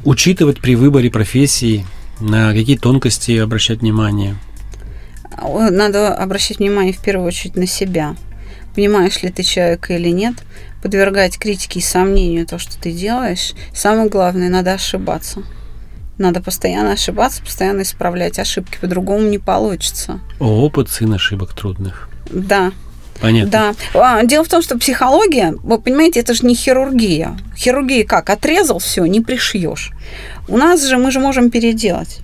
учитывать 0.05 0.61
при 0.61 0.77
выборе 0.77 1.11
профессии, 1.11 1.87
на 2.21 2.53
какие 2.53 2.77
тонкости 2.77 3.33
обращать 3.39 3.81
внимание– 3.81 4.37
надо 5.41 6.15
обращать 6.15 6.59
внимание 6.59 6.93
в 6.93 7.03
первую 7.03 7.27
очередь 7.27 7.57
на 7.57 7.67
себя. 7.67 8.17
Понимаешь 8.75 9.23
ли 9.23 9.31
ты 9.31 9.43
человека 9.43 9.95
или 9.95 10.09
нет, 10.09 10.35
подвергать 10.83 11.39
критике 11.39 11.81
и 11.81 11.83
сомнению 11.83 12.47
то, 12.47 12.59
что 12.59 12.81
ты 12.81 12.93
делаешь. 12.93 13.53
Самое 13.75 14.09
главное, 14.09 14.49
надо 14.49 14.73
ошибаться. 14.73 15.43
Надо 16.19 16.43
постоянно 16.43 16.93
ошибаться, 16.93 17.43
постоянно 17.43 17.83
исправлять 17.83 18.39
ошибки, 18.39 18.79
по-другому 18.81 19.27
не 19.29 19.39
получится. 19.39 20.21
Опыт 20.39 20.91
сын 20.91 21.13
ошибок 21.13 21.55
трудных. 21.55 22.09
Да. 22.31 22.73
Понятно. 23.21 23.51
Да. 23.51 23.75
А, 23.95 24.25
дело 24.25 24.45
в 24.45 24.49
том, 24.49 24.63
что 24.63 24.79
психология, 24.79 25.55
вы 25.63 25.81
понимаете, 25.81 26.21
это 26.21 26.35
же 26.35 26.45
не 26.45 26.55
хирургия. 26.55 27.37
Хирургия 27.57 28.05
как? 28.05 28.31
Отрезал 28.31 28.79
все, 28.79 29.05
не 29.05 29.21
пришьешь. 29.21 29.93
У 30.49 30.57
нас 30.57 30.85
же 30.85 30.97
мы 30.97 31.11
же 31.13 31.21
можем 31.21 31.51
переделать. 31.51 32.22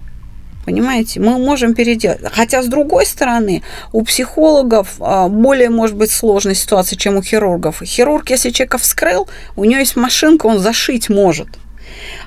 Понимаете, 0.68 1.18
мы 1.18 1.38
можем 1.38 1.72
переделать. 1.72 2.20
Хотя, 2.30 2.62
с 2.62 2.66
другой 2.66 3.06
стороны, 3.06 3.62
у 3.92 4.02
психологов 4.02 4.96
а, 5.00 5.26
более, 5.28 5.70
может 5.70 5.96
быть, 5.96 6.10
сложная 6.10 6.52
ситуация, 6.52 6.98
чем 6.98 7.16
у 7.16 7.22
хирургов. 7.22 7.80
Хирург, 7.82 8.28
если 8.28 8.50
человека 8.50 8.76
вскрыл, 8.76 9.26
у 9.56 9.64
него 9.64 9.80
есть 9.80 9.96
машинка, 9.96 10.44
он 10.44 10.58
зашить 10.58 11.08
может. 11.08 11.48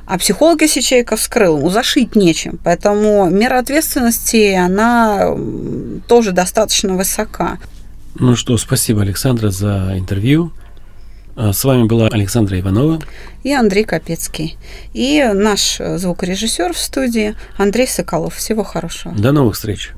А 0.08 0.18
психолог, 0.18 0.60
если 0.64 0.82
человека 0.82 1.18
вскрыл, 1.18 1.60
ему 1.60 1.70
зашить 1.70 2.16
нечем. 2.16 2.60
Поэтому 2.64 3.30
мера 3.30 3.60
ответственности, 3.60 4.56
она 4.56 5.38
тоже 6.08 6.32
достаточно 6.32 6.96
высока. 6.96 7.60
Ну 8.16 8.36
что, 8.36 8.58
спасибо, 8.58 9.04
Александра, 9.04 9.52
за 9.52 9.94
интервью. 10.00 10.52
А, 11.36 11.54
с 11.54 11.64
вами 11.64 11.84
была 11.84 12.08
Александра 12.08 12.60
Иванова 12.60 13.02
и 13.44 13.54
Андрей 13.54 13.84
Капецкий. 13.84 14.58
И 14.94 15.24
наш 15.34 15.78
звукорежиссер 15.78 16.74
в 16.74 16.78
студии 16.78 17.36
Андрей 17.58 17.88
Соколов. 17.88 18.36
Всего 18.36 18.64
хорошего. 18.64 19.14
До 19.16 19.32
новых 19.32 19.56
встреч. 19.56 19.92